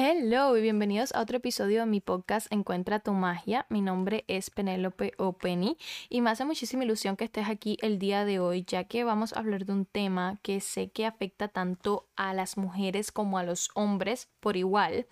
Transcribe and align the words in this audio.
Hello 0.00 0.56
y 0.56 0.62
bienvenidos 0.62 1.12
a 1.12 1.20
otro 1.20 1.38
episodio 1.38 1.80
de 1.80 1.86
mi 1.86 2.00
podcast 2.00 2.46
Encuentra 2.52 3.00
tu 3.00 3.14
magia. 3.14 3.66
Mi 3.68 3.80
nombre 3.80 4.24
es 4.28 4.48
Penélope 4.48 5.12
o 5.18 5.32
Penny 5.32 5.76
y 6.08 6.20
me 6.20 6.30
hace 6.30 6.44
muchísima 6.44 6.84
ilusión 6.84 7.16
que 7.16 7.24
estés 7.24 7.48
aquí 7.48 7.78
el 7.82 7.98
día 7.98 8.24
de 8.24 8.38
hoy 8.38 8.62
ya 8.64 8.84
que 8.84 9.02
vamos 9.02 9.32
a 9.32 9.40
hablar 9.40 9.64
de 9.64 9.72
un 9.72 9.86
tema 9.86 10.38
que 10.42 10.60
sé 10.60 10.92
que 10.92 11.04
afecta 11.04 11.48
tanto 11.48 12.06
a 12.14 12.32
las 12.32 12.56
mujeres 12.56 13.10
como 13.10 13.38
a 13.38 13.42
los 13.42 13.70
hombres 13.74 14.28
por 14.38 14.56
igual 14.56 15.08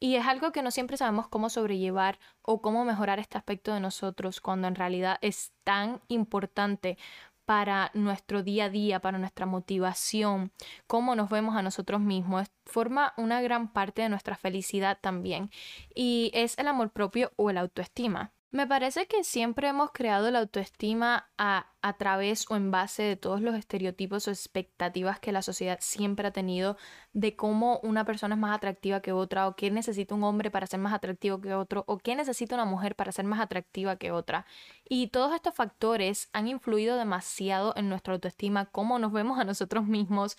y 0.00 0.16
es 0.16 0.26
algo 0.26 0.52
que 0.52 0.60
no 0.60 0.70
siempre 0.70 0.98
sabemos 0.98 1.28
cómo 1.28 1.48
sobrellevar 1.48 2.18
o 2.42 2.60
cómo 2.60 2.84
mejorar 2.84 3.18
este 3.18 3.38
aspecto 3.38 3.72
de 3.72 3.80
nosotros 3.80 4.42
cuando 4.42 4.68
en 4.68 4.74
realidad 4.74 5.16
es 5.22 5.52
tan 5.64 6.02
importante 6.08 6.98
para 7.46 7.90
nuestro 7.94 8.42
día 8.42 8.66
a 8.66 8.70
día, 8.70 9.00
para 9.00 9.18
nuestra 9.18 9.46
motivación, 9.46 10.52
cómo 10.86 11.14
nos 11.14 11.30
vemos 11.30 11.56
a 11.56 11.62
nosotros 11.62 12.00
mismos, 12.00 12.48
forma 12.66 13.14
una 13.16 13.40
gran 13.40 13.72
parte 13.72 14.02
de 14.02 14.08
nuestra 14.08 14.36
felicidad 14.36 14.98
también 15.00 15.50
y 15.94 16.30
es 16.34 16.58
el 16.58 16.68
amor 16.68 16.90
propio 16.90 17.32
o 17.36 17.48
el 17.50 17.58
autoestima. 17.58 18.35
Me 18.52 18.66
parece 18.66 19.06
que 19.06 19.24
siempre 19.24 19.68
hemos 19.68 19.90
creado 19.90 20.30
la 20.30 20.38
autoestima 20.38 21.28
a, 21.36 21.72
través 21.98 22.50
o 22.50 22.56
en 22.56 22.70
base 22.72 23.02
de 23.02 23.16
todos 23.16 23.40
los 23.40 23.54
estereotipos 23.54 24.26
o 24.26 24.30
expectativas 24.30 25.20
que 25.20 25.30
la 25.30 25.42
sociedad 25.42 25.78
siempre 25.80 26.26
ha 26.26 26.32
tenido 26.32 26.76
de 27.12 27.36
cómo 27.36 27.78
una 27.84 28.04
persona 28.04 28.34
es 28.34 28.40
más 28.40 28.56
atractiva 28.56 29.00
que 29.00 29.12
otra 29.12 29.46
o 29.46 29.54
qué 29.54 29.70
necesita 29.70 30.14
un 30.14 30.24
hombre 30.24 30.50
para 30.50 30.66
ser 30.66 30.80
más 30.80 30.92
atractivo 30.92 31.40
que 31.40 31.54
otro 31.54 31.84
o 31.86 31.98
qué 31.98 32.16
necesita 32.16 32.56
una 32.56 32.64
mujer 32.64 32.96
para 32.96 33.12
ser 33.12 33.24
más 33.24 33.40
atractiva 33.40 33.96
que 33.96 34.10
otra. 34.10 34.46
Y 34.88 35.08
todos 35.08 35.34
estos 35.34 35.54
factores 35.54 36.28
han 36.32 36.48
influido 36.48 36.96
demasiado 36.96 37.72
en 37.76 37.88
nuestra 37.88 38.14
autoestima, 38.14 38.66
cómo 38.66 38.98
nos 38.98 39.12
vemos 39.12 39.38
a 39.38 39.44
nosotros 39.44 39.86
mismos, 39.86 40.36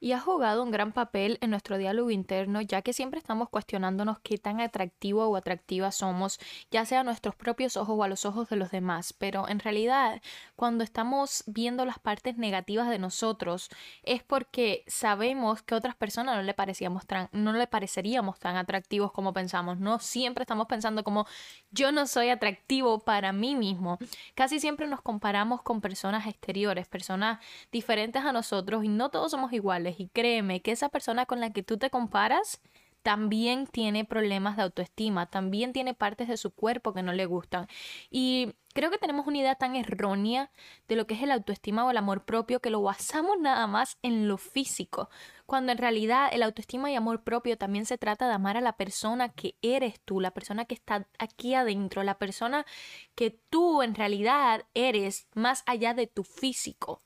y 0.00 0.12
ha 0.12 0.20
jugado 0.20 0.62
un 0.62 0.70
gran 0.70 0.92
papel 0.92 1.38
en 1.40 1.50
nuestro 1.50 1.78
diálogo 1.78 2.10
interno, 2.10 2.60
ya 2.60 2.82
que 2.82 2.92
siempre 2.92 3.18
estamos 3.18 3.48
cuestionándonos 3.48 4.18
qué 4.20 4.38
tan 4.38 4.60
atractivo 4.60 5.26
o 5.26 5.36
atractiva 5.36 5.92
somos, 5.92 6.40
ya 6.70 6.84
sea 6.84 7.00
a 7.00 7.04
nuestros 7.04 7.34
propios 7.34 7.76
ojos 7.76 7.96
o 7.98 8.02
a 8.02 8.08
los 8.08 8.24
ojos 8.24 8.48
de 8.48 8.56
los 8.56 8.70
demás. 8.70 9.12
Pero 9.12 9.48
en 9.48 9.60
realidad, 9.60 10.20
cuando 10.56 10.84
estamos 10.84 11.44
viendo 11.46 11.84
las 11.84 11.98
partes 11.98 12.36
negativas 12.36 12.88
de 12.88 12.98
nosotros, 12.98 13.68
es 14.02 14.22
porque 14.22 14.84
sabemos 14.86 15.62
que 15.62 15.74
a 15.74 15.78
otras 15.78 15.94
personas 15.94 16.36
no 16.36 16.42
le, 16.42 16.54
parecíamos 16.54 17.06
tan, 17.06 17.28
no 17.32 17.52
le 17.52 17.66
pareceríamos 17.66 18.38
tan 18.38 18.56
atractivos 18.56 19.12
como 19.12 19.32
pensamos. 19.32 19.78
No 19.78 19.98
siempre 19.98 20.42
estamos 20.42 20.66
pensando 20.66 21.04
como 21.04 21.26
yo 21.70 21.92
no 21.92 22.06
soy 22.06 22.30
atractivo 22.30 23.00
para 23.00 23.32
mí 23.32 23.54
mismo. 23.54 23.98
Casi 24.34 24.60
siempre 24.60 24.86
nos 24.86 25.00
comparamos 25.00 25.62
con 25.62 25.80
personas 25.80 26.26
exteriores, 26.26 26.88
personas 26.88 27.38
diferentes 27.70 28.24
a 28.24 28.32
nosotros 28.32 28.84
y 28.84 28.88
no 28.88 29.10
todos 29.10 29.30
somos 29.30 29.52
iguales 29.52 29.71
y 29.80 30.08
créeme 30.08 30.60
que 30.60 30.72
esa 30.72 30.88
persona 30.88 31.26
con 31.26 31.40
la 31.40 31.52
que 31.52 31.62
tú 31.62 31.78
te 31.78 31.90
comparas 31.90 32.60
también 33.02 33.66
tiene 33.66 34.04
problemas 34.04 34.56
de 34.56 34.62
autoestima, 34.62 35.26
también 35.26 35.72
tiene 35.72 35.94
partes 35.94 36.28
de 36.28 36.36
su 36.36 36.52
cuerpo 36.52 36.92
que 36.94 37.02
no 37.02 37.12
le 37.12 37.26
gustan. 37.26 37.66
Y 38.10 38.54
creo 38.74 38.90
que 38.90 38.98
tenemos 38.98 39.26
una 39.26 39.38
idea 39.38 39.56
tan 39.56 39.76
errónea 39.76 40.50
de 40.88 40.96
lo 40.96 41.06
que 41.06 41.14
es 41.14 41.22
el 41.22 41.32
autoestima 41.32 41.84
o 41.84 41.90
el 41.90 41.96
amor 41.96 42.24
propio 42.24 42.60
que 42.60 42.70
lo 42.70 42.82
basamos 42.82 43.38
nada 43.40 43.66
más 43.66 43.98
en 44.02 44.28
lo 44.28 44.38
físico, 44.38 45.10
cuando 45.46 45.72
en 45.72 45.78
realidad 45.78 46.28
el 46.32 46.42
autoestima 46.42 46.90
y 46.90 46.94
amor 46.94 47.22
propio 47.24 47.58
también 47.58 47.86
se 47.86 47.98
trata 47.98 48.28
de 48.28 48.34
amar 48.34 48.56
a 48.56 48.60
la 48.60 48.76
persona 48.76 49.30
que 49.30 49.56
eres 49.62 50.00
tú, 50.04 50.20
la 50.20 50.30
persona 50.32 50.64
que 50.64 50.74
está 50.74 51.08
aquí 51.18 51.54
adentro, 51.54 52.02
la 52.04 52.18
persona 52.18 52.64
que 53.14 53.30
tú 53.50 53.82
en 53.82 53.94
realidad 53.94 54.64
eres 54.74 55.26
más 55.34 55.62
allá 55.66 55.94
de 55.94 56.06
tu 56.06 56.24
físico. 56.24 57.02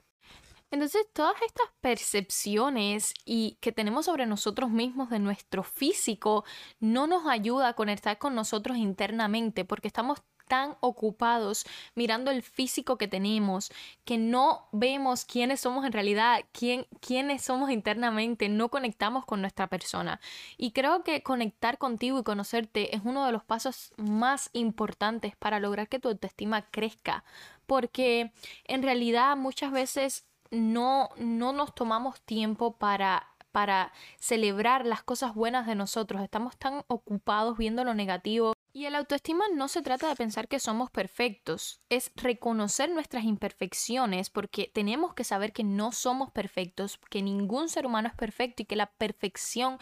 Entonces, 0.70 1.06
todas 1.12 1.36
estas 1.42 1.68
percepciones 1.80 3.14
y 3.24 3.58
que 3.60 3.72
tenemos 3.72 4.06
sobre 4.06 4.26
nosotros 4.26 4.70
mismos 4.70 5.10
de 5.10 5.18
nuestro 5.18 5.62
físico 5.62 6.44
no 6.80 7.06
nos 7.06 7.26
ayuda 7.26 7.68
a 7.68 7.74
conectar 7.74 8.18
con 8.18 8.34
nosotros 8.34 8.76
internamente 8.76 9.64
porque 9.64 9.88
estamos 9.88 10.22
tan 10.46 10.76
ocupados 10.80 11.66
mirando 11.94 12.30
el 12.30 12.42
físico 12.42 12.98
que 12.98 13.08
tenemos 13.08 13.70
que 14.04 14.18
no 14.18 14.68
vemos 14.72 15.24
quiénes 15.24 15.60
somos 15.60 15.84
en 15.84 15.92
realidad, 15.92 16.44
quién, 16.52 16.86
quiénes 17.00 17.42
somos 17.42 17.70
internamente, 17.70 18.48
no 18.48 18.68
conectamos 18.68 19.24
con 19.24 19.40
nuestra 19.40 19.66
persona. 19.66 20.20
Y 20.56 20.72
creo 20.72 21.02
que 21.02 21.22
conectar 21.22 21.78
contigo 21.78 22.18
y 22.18 22.22
conocerte 22.22 22.94
es 22.94 23.02
uno 23.04 23.26
de 23.26 23.32
los 23.32 23.44
pasos 23.44 23.92
más 23.96 24.50
importantes 24.52 25.36
para 25.36 25.60
lograr 25.60 25.88
que 25.88 25.98
tu 25.98 26.08
autoestima 26.08 26.62
crezca, 26.70 27.24
porque 27.66 28.32
en 28.64 28.82
realidad 28.82 29.36
muchas 29.36 29.72
veces 29.72 30.26
no, 30.50 31.10
no 31.16 31.52
nos 31.52 31.74
tomamos 31.74 32.20
tiempo 32.22 32.76
para 32.76 33.36
para 33.56 33.90
celebrar 34.18 34.84
las 34.84 35.02
cosas 35.02 35.34
buenas 35.34 35.66
de 35.66 35.74
nosotros. 35.74 36.20
Estamos 36.20 36.58
tan 36.58 36.84
ocupados 36.88 37.56
viendo 37.56 37.84
lo 37.84 37.94
negativo. 37.94 38.52
Y 38.74 38.84
el 38.84 38.94
autoestima 38.94 39.46
no 39.54 39.68
se 39.68 39.80
trata 39.80 40.10
de 40.10 40.14
pensar 40.14 40.46
que 40.46 40.60
somos 40.60 40.90
perfectos, 40.90 41.80
es 41.88 42.12
reconocer 42.16 42.90
nuestras 42.90 43.24
imperfecciones 43.24 44.28
porque 44.28 44.70
tenemos 44.74 45.14
que 45.14 45.24
saber 45.24 45.54
que 45.54 45.64
no 45.64 45.92
somos 45.92 46.30
perfectos, 46.30 47.00
que 47.08 47.22
ningún 47.22 47.70
ser 47.70 47.86
humano 47.86 48.08
es 48.08 48.14
perfecto 48.14 48.62
y 48.62 48.66
que 48.66 48.76
la 48.76 48.92
perfección 48.92 49.78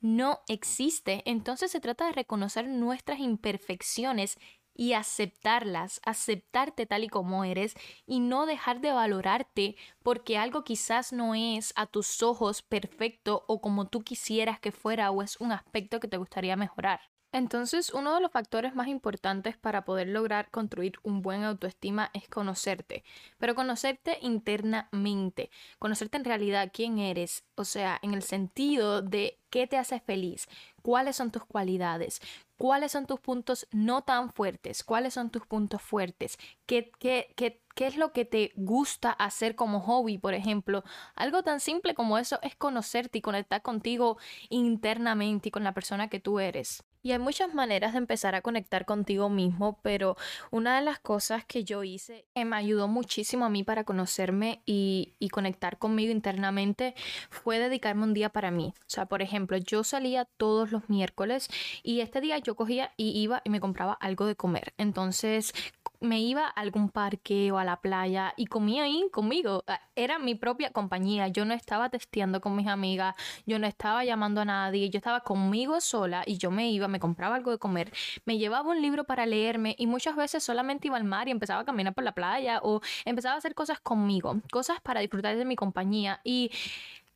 no 0.00 0.40
existe. 0.48 1.22
Entonces 1.26 1.70
se 1.70 1.80
trata 1.80 2.06
de 2.06 2.12
reconocer 2.12 2.66
nuestras 2.66 3.18
imperfecciones 3.18 4.38
y 4.78 4.94
aceptarlas, 4.94 6.00
aceptarte 6.04 6.86
tal 6.86 7.04
y 7.04 7.08
como 7.08 7.44
eres 7.44 7.74
y 8.06 8.20
no 8.20 8.46
dejar 8.46 8.80
de 8.80 8.92
valorarte 8.92 9.76
porque 10.02 10.38
algo 10.38 10.64
quizás 10.64 11.12
no 11.12 11.34
es 11.34 11.72
a 11.76 11.86
tus 11.86 12.22
ojos 12.22 12.62
perfecto 12.62 13.44
o 13.48 13.60
como 13.60 13.88
tú 13.88 14.02
quisieras 14.02 14.60
que 14.60 14.72
fuera 14.72 15.10
o 15.10 15.22
es 15.22 15.36
un 15.40 15.52
aspecto 15.52 16.00
que 16.00 16.08
te 16.08 16.16
gustaría 16.16 16.56
mejorar. 16.56 17.00
Entonces, 17.30 17.92
uno 17.92 18.14
de 18.14 18.22
los 18.22 18.32
factores 18.32 18.74
más 18.74 18.88
importantes 18.88 19.56
para 19.58 19.84
poder 19.84 20.08
lograr 20.08 20.50
construir 20.50 20.94
un 21.02 21.20
buen 21.20 21.44
autoestima 21.44 22.10
es 22.14 22.26
conocerte, 22.28 23.04
pero 23.38 23.54
conocerte 23.54 24.16
internamente, 24.22 25.50
conocerte 25.78 26.16
en 26.16 26.24
realidad 26.24 26.70
quién 26.72 26.98
eres, 26.98 27.44
o 27.54 27.64
sea, 27.64 27.98
en 28.02 28.14
el 28.14 28.22
sentido 28.22 29.02
de 29.02 29.38
qué 29.50 29.66
te 29.66 29.76
hace 29.76 30.00
feliz, 30.00 30.48
cuáles 30.80 31.16
son 31.16 31.30
tus 31.30 31.44
cualidades, 31.44 32.20
cuáles 32.56 32.92
son 32.92 33.04
tus 33.06 33.20
puntos 33.20 33.66
no 33.72 34.02
tan 34.02 34.32
fuertes, 34.32 34.82
cuáles 34.82 35.12
son 35.12 35.28
tus 35.30 35.46
puntos 35.46 35.82
fuertes, 35.82 36.38
qué, 36.64 36.90
qué, 36.98 37.34
qué, 37.36 37.60
qué 37.74 37.86
es 37.88 37.96
lo 37.98 38.12
que 38.12 38.24
te 38.24 38.52
gusta 38.56 39.10
hacer 39.12 39.54
como 39.54 39.80
hobby, 39.80 40.16
por 40.16 40.32
ejemplo. 40.32 40.82
Algo 41.14 41.42
tan 41.42 41.60
simple 41.60 41.94
como 41.94 42.16
eso 42.16 42.38
es 42.42 42.56
conocerte 42.56 43.18
y 43.18 43.22
conectar 43.22 43.60
contigo 43.60 44.16
internamente 44.48 45.48
y 45.48 45.52
con 45.52 45.62
la 45.64 45.74
persona 45.74 46.08
que 46.08 46.20
tú 46.20 46.40
eres. 46.40 46.87
Y 47.02 47.12
hay 47.12 47.18
muchas 47.18 47.54
maneras 47.54 47.92
de 47.92 47.98
empezar 47.98 48.34
a 48.34 48.42
conectar 48.42 48.84
contigo 48.84 49.28
mismo, 49.28 49.78
pero 49.82 50.16
una 50.50 50.76
de 50.76 50.84
las 50.84 50.98
cosas 50.98 51.44
que 51.44 51.64
yo 51.64 51.84
hice 51.84 52.26
que 52.34 52.44
me 52.44 52.56
ayudó 52.56 52.88
muchísimo 52.88 53.44
a 53.44 53.48
mí 53.48 53.62
para 53.64 53.84
conocerme 53.84 54.62
y, 54.66 55.14
y, 55.18 55.28
conectar 55.28 55.78
conmigo 55.78 56.12
internamente 56.12 56.94
fue 57.30 57.58
dedicarme 57.58 58.04
un 58.04 58.14
día 58.14 58.30
para 58.30 58.50
mí. 58.50 58.74
O 58.80 58.84
sea, 58.86 59.06
por 59.06 59.22
ejemplo, 59.22 59.56
yo 59.56 59.84
salía 59.84 60.24
todos 60.24 60.72
los 60.72 60.88
miércoles 60.88 61.48
y 61.82 62.00
este 62.00 62.20
día 62.20 62.38
yo 62.38 62.56
cogía 62.56 62.92
y 62.96 63.18
iba 63.18 63.42
y 63.44 63.50
me 63.50 63.60
compraba 63.60 63.92
algo 63.92 64.26
de 64.26 64.36
comer. 64.36 64.74
Entonces 64.78 65.52
me 66.00 66.20
iba 66.20 66.46
a 66.46 66.50
algún 66.50 66.90
parque 66.90 67.50
o 67.52 67.58
a 67.58 67.64
la 67.64 67.80
playa 67.80 68.34
y 68.36 68.46
comía 68.46 68.84
ahí 68.84 69.08
conmigo. 69.12 69.64
Ah, 69.66 69.80
era 69.96 70.18
mi 70.18 70.34
propia 70.34 70.70
compañía. 70.70 71.28
Yo 71.28 71.44
no 71.44 71.54
estaba 71.54 71.88
testeando 71.90 72.40
con 72.40 72.54
mis 72.56 72.68
amigas, 72.68 73.14
yo 73.46 73.58
no 73.58 73.66
estaba 73.66 74.04
llamando 74.04 74.40
a 74.42 74.44
nadie, 74.44 74.90
yo 74.90 74.98
estaba 74.98 75.20
conmigo 75.20 75.80
sola 75.80 76.22
y 76.26 76.38
yo 76.38 76.50
me 76.50 76.70
iba, 76.70 76.88
me 76.88 77.00
compraba 77.00 77.36
algo 77.36 77.50
de 77.50 77.58
comer, 77.58 77.92
me 78.24 78.38
llevaba 78.38 78.70
un 78.70 78.80
libro 78.80 79.04
para 79.04 79.26
leerme 79.26 79.74
y 79.78 79.86
muchas 79.86 80.16
veces 80.16 80.42
solamente 80.42 80.88
iba 80.88 80.96
al 80.96 81.04
mar 81.04 81.28
y 81.28 81.32
empezaba 81.32 81.62
a 81.62 81.64
caminar 81.64 81.94
por 81.94 82.04
la 82.04 82.12
playa 82.12 82.60
o 82.62 82.80
empezaba 83.04 83.34
a 83.34 83.38
hacer 83.38 83.54
cosas 83.54 83.80
conmigo, 83.80 84.40
cosas 84.50 84.80
para 84.80 85.00
disfrutar 85.00 85.36
de 85.36 85.44
mi 85.44 85.56
compañía 85.56 86.20
y 86.24 86.50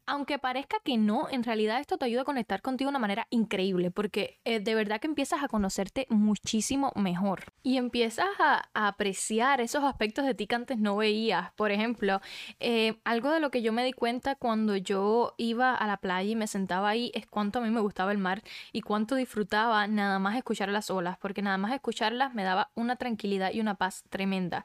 aunque 0.07 0.39
parezca 0.39 0.79
que 0.85 0.99
no, 0.99 1.29
en 1.31 1.45
realidad 1.45 1.81
esto 1.81 1.97
te 1.97 2.07
ayuda 2.07 2.23
a 2.23 2.25
conectar 2.25 2.61
contigo 2.63 2.89
de 2.89 2.93
una 2.93 2.99
manera 2.99 3.27
increíble, 3.31 3.91
porque 3.91 4.41
eh, 4.45 4.61
de 4.61 4.75
verdad 4.75 5.01
que 5.01 5.07
empiezas 5.07 5.43
a 5.43 5.49
conocerte 5.49 6.07
muchísimo 6.11 6.93
mejor 6.97 7.53
y 7.63 7.77
empiezas 7.77 8.27
a, 8.39 8.69
apreciar 8.75 9.61
esos 9.61 9.85
aspectos 9.85 10.25
de 10.25 10.35
ti 10.35 10.47
que 10.47 10.55
antes 10.55 10.79
no 10.79 10.97
veías. 10.97 11.53
Por 11.53 11.71
ejemplo, 11.71 12.21
eh, 12.59 13.01
algo 13.05 13.31
de 13.31 13.41
lo 13.41 13.51
que 13.51 13.63
yo 13.63 13.73
me 13.73 13.85
di 13.85 13.93
cuenta 13.93 14.35
cuando 14.35 14.77
yo 14.77 15.35
iba 15.37 15.75
a 15.75 15.87
la 15.87 15.99
playa 15.99 16.31
y 16.31 16.37
me 16.37 16.47
sentaba 16.47 16.89
ahí 16.89 17.11
es 17.15 17.27
cuánto 17.27 17.59
a 17.59 17.63
mí 17.63 17.71
me 17.71 17.81
gustaba 17.81 18.13
el 18.13 18.19
mar 18.19 18.43
y 18.73 18.81
cuánto 18.81 19.15
disfrutaba 19.15 19.87
nada 19.87 20.19
más 20.19 20.37
escuchar 20.37 20.69
las 20.69 20.91
olas, 20.91 21.19
porque 21.19 21.43
nada 21.43 21.59
más 21.59 21.73
escucharlas 21.73 22.35
me 22.35 22.45
daba 22.45 22.71
una 22.75 22.97
tranquilidad 22.97 23.53
y 23.53 23.61
una 23.61 23.75
paz 23.75 24.05
tremenda. 24.11 24.65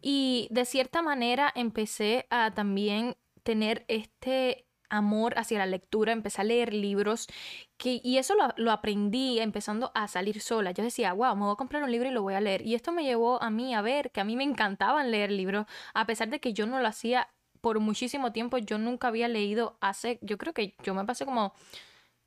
Y 0.00 0.48
de 0.50 0.64
cierta 0.64 1.02
manera 1.02 1.52
empecé 1.54 2.26
a 2.30 2.52
también 2.52 3.16
tener 3.42 3.84
este 3.88 4.67
amor 4.90 5.34
hacia 5.38 5.58
la 5.58 5.66
lectura, 5.66 6.12
empecé 6.12 6.40
a 6.40 6.44
leer 6.44 6.72
libros 6.74 7.28
que, 7.76 8.00
y 8.02 8.18
eso 8.18 8.34
lo, 8.34 8.48
lo, 8.56 8.72
aprendí 8.72 9.38
empezando 9.38 9.90
a 9.94 10.08
salir 10.08 10.40
sola. 10.40 10.72
Yo 10.72 10.82
decía, 10.84 11.12
wow, 11.12 11.36
me 11.36 11.44
voy 11.44 11.52
a 11.52 11.56
comprar 11.56 11.82
un 11.82 11.90
libro 11.90 12.08
y 12.08 12.12
lo 12.12 12.22
voy 12.22 12.34
a 12.34 12.40
leer. 12.40 12.62
Y 12.66 12.74
esto 12.74 12.92
me 12.92 13.04
llevó 13.04 13.42
a 13.42 13.50
mí 13.50 13.74
a 13.74 13.82
ver 13.82 14.10
que 14.10 14.20
a 14.20 14.24
mí 14.24 14.36
me 14.36 14.44
encantaban 14.44 15.10
leer 15.10 15.30
libros, 15.30 15.66
a 15.94 16.06
pesar 16.06 16.28
de 16.28 16.40
que 16.40 16.52
yo 16.52 16.66
no 16.66 16.80
lo 16.80 16.88
hacía 16.88 17.28
por 17.60 17.80
muchísimo 17.80 18.32
tiempo. 18.32 18.58
Yo 18.58 18.78
nunca 18.78 19.08
había 19.08 19.28
leído 19.28 19.78
hace, 19.80 20.18
yo 20.22 20.38
creo 20.38 20.52
que 20.54 20.74
yo 20.82 20.94
me 20.94 21.04
pasé 21.04 21.24
como 21.24 21.54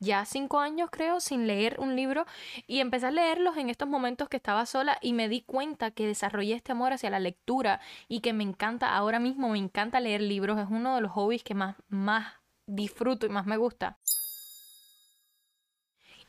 ya 0.02 0.26
cinco 0.26 0.60
años 0.60 0.90
creo 0.92 1.20
sin 1.20 1.46
leer 1.46 1.80
un 1.80 1.96
libro 1.96 2.26
y 2.66 2.80
empecé 2.80 3.06
a 3.06 3.12
leerlos 3.12 3.56
en 3.58 3.70
estos 3.70 3.88
momentos 3.88 4.30
que 4.30 4.38
estaba 4.38 4.66
sola 4.66 4.98
y 5.00 5.14
me 5.14 5.30
di 5.30 5.42
cuenta 5.42 5.92
que 5.92 6.08
desarrollé 6.08 6.56
este 6.56 6.72
amor 6.72 6.92
hacia 6.92 7.12
la 7.12 7.20
lectura 7.20 7.80
y 8.08 8.22
que 8.22 8.34
me 8.34 8.44
encanta, 8.44 8.96
ahora 8.96 9.20
mismo 9.20 9.50
me 9.50 9.60
encanta 9.60 10.00
leer 10.00 10.22
libros, 10.22 10.60
es 10.60 10.68
uno 10.70 10.96
de 10.96 11.02
los 11.02 11.12
hobbies 11.12 11.44
que 11.44 11.54
más, 11.54 11.76
más 11.88 12.41
disfruto 12.76 13.26
y 13.26 13.30
más 13.30 13.46
me 13.46 13.58
gusta. 13.58 13.98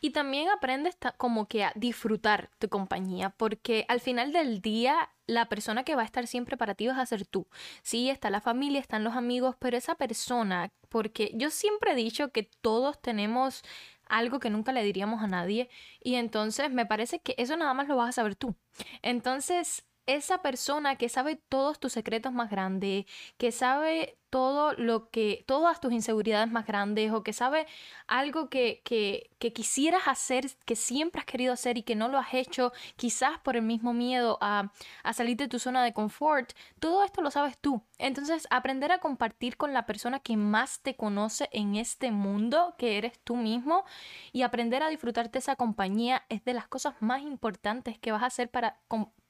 Y 0.04 0.10
también 0.10 0.48
aprendes 0.48 0.96
como 1.16 1.46
que 1.46 1.62
a 1.62 1.72
disfrutar 1.76 2.50
tu 2.58 2.68
compañía, 2.68 3.30
porque 3.30 3.84
al 3.88 4.00
final 4.00 4.32
del 4.32 4.60
día 4.60 5.10
la 5.26 5.48
persona 5.48 5.84
que 5.84 5.94
va 5.94 6.02
a 6.02 6.04
estar 6.04 6.26
siempre 6.26 6.56
para 6.56 6.74
ti 6.74 6.88
vas 6.88 6.98
a 6.98 7.06
ser 7.06 7.24
tú. 7.24 7.46
Sí, 7.82 8.10
está 8.10 8.28
la 8.28 8.40
familia, 8.40 8.80
están 8.80 9.04
los 9.04 9.14
amigos, 9.14 9.54
pero 9.60 9.76
esa 9.76 9.94
persona, 9.94 10.72
porque 10.88 11.30
yo 11.34 11.50
siempre 11.50 11.92
he 11.92 11.94
dicho 11.94 12.32
que 12.32 12.50
todos 12.60 13.00
tenemos 13.00 13.62
algo 14.08 14.40
que 14.40 14.50
nunca 14.50 14.72
le 14.72 14.82
diríamos 14.82 15.22
a 15.22 15.28
nadie 15.28 15.70
y 16.00 16.16
entonces 16.16 16.72
me 16.72 16.84
parece 16.84 17.20
que 17.20 17.34
eso 17.38 17.56
nada 17.56 17.72
más 17.72 17.86
lo 17.86 17.96
vas 17.96 18.08
a 18.10 18.12
saber 18.12 18.34
tú. 18.34 18.56
Entonces, 19.02 19.84
esa 20.06 20.42
persona 20.42 20.96
que 20.96 21.08
sabe 21.08 21.36
todos 21.36 21.78
tus 21.78 21.92
secretos 21.92 22.32
más 22.32 22.50
grandes, 22.50 23.06
que 23.38 23.52
sabe 23.52 24.18
todo 24.32 24.72
lo 24.72 25.10
que, 25.10 25.44
todas 25.46 25.78
tus 25.78 25.92
inseguridades 25.92 26.50
más 26.50 26.66
grandes 26.66 27.12
o 27.12 27.22
que 27.22 27.34
sabe 27.34 27.66
algo 28.06 28.48
que, 28.48 28.80
que, 28.82 29.30
que, 29.38 29.52
quisieras 29.52 30.08
hacer, 30.08 30.46
que 30.64 30.74
siempre 30.74 31.20
has 31.20 31.26
querido 31.26 31.52
hacer 31.52 31.76
y 31.76 31.82
que 31.82 31.96
no 31.96 32.08
lo 32.08 32.18
has 32.18 32.32
hecho, 32.32 32.72
quizás 32.96 33.38
por 33.40 33.56
el 33.56 33.62
mismo 33.62 33.92
miedo 33.92 34.38
a, 34.40 34.72
a 35.02 35.12
salir 35.12 35.36
de 35.36 35.48
tu 35.48 35.58
zona 35.58 35.84
de 35.84 35.92
confort, 35.92 36.52
todo 36.80 37.04
esto 37.04 37.20
lo 37.20 37.30
sabes 37.30 37.58
tú. 37.58 37.82
Entonces, 37.98 38.48
aprender 38.48 38.90
a 38.90 39.00
compartir 39.00 39.58
con 39.58 39.74
la 39.74 39.84
persona 39.84 40.20
que 40.20 40.38
más 40.38 40.80
te 40.80 40.96
conoce 40.96 41.50
en 41.52 41.76
este 41.76 42.10
mundo, 42.10 42.74
que 42.78 42.96
eres 42.96 43.20
tú 43.24 43.36
mismo, 43.36 43.84
y 44.32 44.42
aprender 44.42 44.82
a 44.82 44.88
disfrutarte 44.88 45.40
esa 45.40 45.56
compañía 45.56 46.24
es 46.30 46.42
de 46.42 46.54
las 46.54 46.68
cosas 46.68 46.94
más 47.00 47.20
importantes 47.20 47.98
que 47.98 48.12
vas 48.12 48.22
a 48.22 48.26
hacer 48.26 48.50
para 48.50 48.80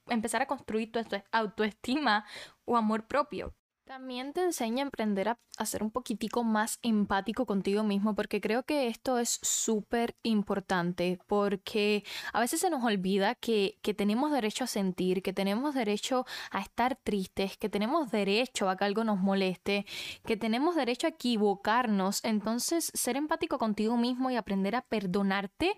empezar 0.09 0.43
a 0.43 0.47
construir 0.47 0.91
tu 0.93 1.01
autoestima 1.33 2.25
o 2.65 2.77
amor 2.77 3.07
propio. 3.07 3.55
También 3.85 4.33
te 4.33 4.43
enseña 4.43 4.85
a 4.85 4.87
aprender 4.87 5.29
a, 5.29 5.39
ser 5.67 5.83
un 5.83 5.91
poquitico 5.91 6.45
más 6.45 6.79
empático 6.83 7.47
contigo 7.47 7.83
mismo, 7.83 8.15
porque 8.15 8.41
creo 8.41 8.63
que 8.63 8.87
esto 8.87 9.19
es 9.19 9.39
súper 9.43 10.17
importante, 10.23 11.19
porque 11.27 12.05
a 12.33 12.41
veces 12.41 12.61
se 12.61 12.71
nos 12.71 12.83
olvida 12.85 13.35
que, 13.35 13.79
que, 13.83 13.93
tenemos 13.93 14.33
derecho 14.33 14.65
a 14.65 14.67
sentir, 14.69 15.23
que 15.23 15.33
tenemos 15.33 15.75
derecho 15.75 16.25
a 16.51 16.61
estar 16.61 16.97
tristes, 16.97 17.59
que 17.59 17.69
tenemos 17.69 18.11
derecho 18.11 18.71
a 18.71 18.77
que 18.77 18.85
algo 18.85 19.05
nos 19.05 19.19
moleste, 19.19 19.85
que 20.25 20.37
tenemos 20.37 20.75
derecho 20.75 21.07
a 21.07 21.11
equivocarnos. 21.11 22.25
Entonces, 22.25 22.91
ser 22.95 23.17
empático 23.17 23.59
contigo 23.59 23.97
mismo 23.97 24.31
y 24.31 24.37
aprender 24.37 24.75
a 24.75 24.83
perdonarte 24.83 25.77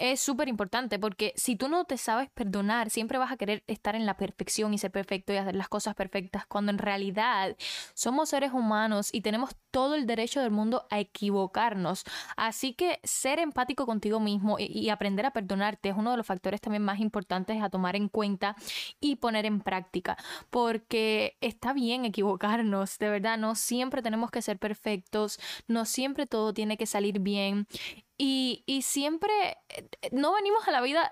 es 0.00 0.18
súper 0.20 0.48
importante 0.48 0.98
porque 0.98 1.34
si 1.36 1.56
tú 1.56 1.68
no 1.68 1.84
te 1.84 1.98
sabes 1.98 2.30
perdonar, 2.30 2.88
siempre 2.88 3.18
vas 3.18 3.30
a 3.30 3.36
querer 3.36 3.62
estar 3.66 3.94
en 3.94 4.06
la 4.06 4.16
perfección 4.16 4.72
y 4.72 4.78
ser 4.78 4.90
perfecto 4.90 5.34
y 5.34 5.36
hacer 5.36 5.54
las 5.54 5.68
cosas 5.68 5.94
perfectas, 5.94 6.46
cuando 6.46 6.72
en 6.72 6.78
realidad 6.78 7.54
somos 7.92 8.30
seres 8.30 8.52
humanos 8.52 9.10
y 9.12 9.20
tenemos 9.20 9.54
todo 9.70 9.94
el 9.94 10.06
derecho 10.06 10.40
del 10.40 10.50
mundo 10.50 10.86
a 10.90 11.00
equivocarnos. 11.00 12.04
Así 12.36 12.72
que 12.72 12.98
ser 13.04 13.38
empático 13.38 13.84
contigo 13.84 14.20
mismo 14.20 14.56
y, 14.58 14.88
aprender 14.88 15.26
a 15.26 15.32
perdonarte 15.32 15.90
es 15.90 15.96
uno 15.96 16.12
de 16.12 16.16
los 16.16 16.26
factores 16.26 16.62
también 16.62 16.82
más 16.82 16.98
importantes 16.98 17.62
a 17.62 17.68
tomar 17.68 17.94
en 17.94 18.08
cuenta 18.08 18.56
y 19.00 19.16
poner 19.16 19.44
en 19.44 19.60
práctica, 19.60 20.16
porque 20.48 21.36
está 21.42 21.74
bien 21.74 22.06
equivocarnos, 22.06 22.98
de 22.98 23.10
verdad, 23.10 23.36
no 23.36 23.54
siempre 23.54 24.00
tenemos 24.00 24.30
que 24.30 24.40
ser 24.40 24.58
perfectos, 24.58 25.38
no 25.68 25.84
siempre 25.84 26.26
todo 26.26 26.54
tiene 26.54 26.78
que 26.78 26.86
salir 26.86 27.20
bien 27.20 27.66
y, 28.22 28.64
y 28.66 28.82
siempre 28.82 29.32
eh, 29.70 29.88
no 30.12 30.34
venimos 30.34 30.68
a 30.68 30.72
la 30.72 30.82
vida 30.82 31.10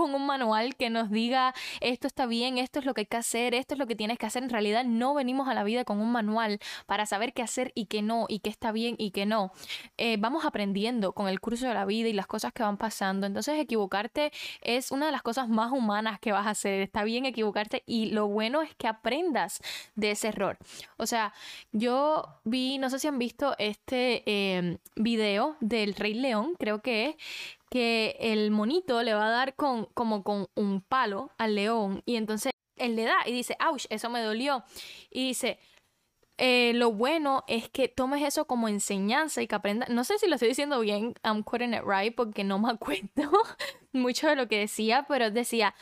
con 0.00 0.14
un 0.14 0.24
manual 0.24 0.76
que 0.76 0.88
nos 0.88 1.10
diga 1.10 1.52
esto 1.82 2.06
está 2.06 2.24
bien, 2.24 2.56
esto 2.56 2.78
es 2.78 2.86
lo 2.86 2.94
que 2.94 3.02
hay 3.02 3.06
que 3.06 3.18
hacer, 3.18 3.54
esto 3.54 3.74
es 3.74 3.78
lo 3.78 3.86
que 3.86 3.94
tienes 3.94 4.16
que 4.16 4.24
hacer. 4.24 4.42
En 4.42 4.48
realidad 4.48 4.82
no 4.82 5.12
venimos 5.12 5.46
a 5.46 5.52
la 5.52 5.62
vida 5.62 5.84
con 5.84 6.00
un 6.00 6.10
manual 6.10 6.58
para 6.86 7.04
saber 7.04 7.34
qué 7.34 7.42
hacer 7.42 7.70
y 7.74 7.84
qué 7.84 8.00
no, 8.00 8.24
y 8.26 8.38
qué 8.38 8.48
está 8.48 8.72
bien 8.72 8.94
y 8.96 9.10
qué 9.10 9.26
no. 9.26 9.52
Eh, 9.98 10.16
vamos 10.18 10.46
aprendiendo 10.46 11.12
con 11.12 11.28
el 11.28 11.38
curso 11.38 11.68
de 11.68 11.74
la 11.74 11.84
vida 11.84 12.08
y 12.08 12.14
las 12.14 12.26
cosas 12.26 12.54
que 12.54 12.62
van 12.62 12.78
pasando. 12.78 13.26
Entonces 13.26 13.58
equivocarte 13.58 14.32
es 14.62 14.90
una 14.90 15.04
de 15.04 15.12
las 15.12 15.20
cosas 15.20 15.50
más 15.50 15.70
humanas 15.70 16.18
que 16.18 16.32
vas 16.32 16.46
a 16.46 16.50
hacer. 16.50 16.80
Está 16.80 17.04
bien 17.04 17.26
equivocarte 17.26 17.82
y 17.84 18.06
lo 18.06 18.26
bueno 18.26 18.62
es 18.62 18.74
que 18.76 18.88
aprendas 18.88 19.60
de 19.96 20.12
ese 20.12 20.28
error. 20.28 20.56
O 20.96 21.04
sea, 21.04 21.34
yo 21.72 22.24
vi, 22.44 22.78
no 22.78 22.88
sé 22.88 23.00
si 23.00 23.06
han 23.06 23.18
visto 23.18 23.54
este 23.58 24.22
eh, 24.24 24.78
video 24.96 25.56
del 25.60 25.94
Rey 25.94 26.14
León, 26.14 26.54
creo 26.58 26.80
que 26.80 27.10
es, 27.10 27.16
que 27.70 28.16
el 28.20 28.50
monito 28.50 29.02
le 29.02 29.14
va 29.14 29.28
a 29.28 29.30
dar 29.30 29.54
con, 29.54 29.86
como 29.94 30.24
con 30.24 30.48
un 30.54 30.82
palo 30.82 31.30
al 31.38 31.54
león 31.54 32.02
y 32.04 32.16
entonces 32.16 32.52
él 32.76 32.96
le 32.96 33.04
da 33.04 33.16
y 33.26 33.32
dice, 33.32 33.56
ouch, 33.64 33.86
eso 33.90 34.10
me 34.10 34.20
dolió. 34.20 34.64
Y 35.10 35.28
dice, 35.28 35.58
eh, 36.38 36.72
lo 36.74 36.92
bueno 36.92 37.44
es 37.46 37.68
que 37.68 37.88
tomes 37.88 38.22
eso 38.22 38.46
como 38.46 38.68
enseñanza 38.68 39.42
y 39.42 39.46
que 39.46 39.54
aprendas. 39.54 39.90
No 39.90 40.04
sé 40.04 40.18
si 40.18 40.26
lo 40.26 40.34
estoy 40.34 40.48
diciendo 40.48 40.80
bien, 40.80 41.14
I'm 41.22 41.42
quoting 41.42 41.74
it 41.74 41.82
right, 41.84 42.14
porque 42.14 42.44
no 42.44 42.58
me 42.58 42.70
acuerdo 42.70 43.30
mucho 43.92 44.28
de 44.28 44.36
lo 44.36 44.48
que 44.48 44.58
decía, 44.58 45.04
pero 45.06 45.30
decía, 45.30 45.74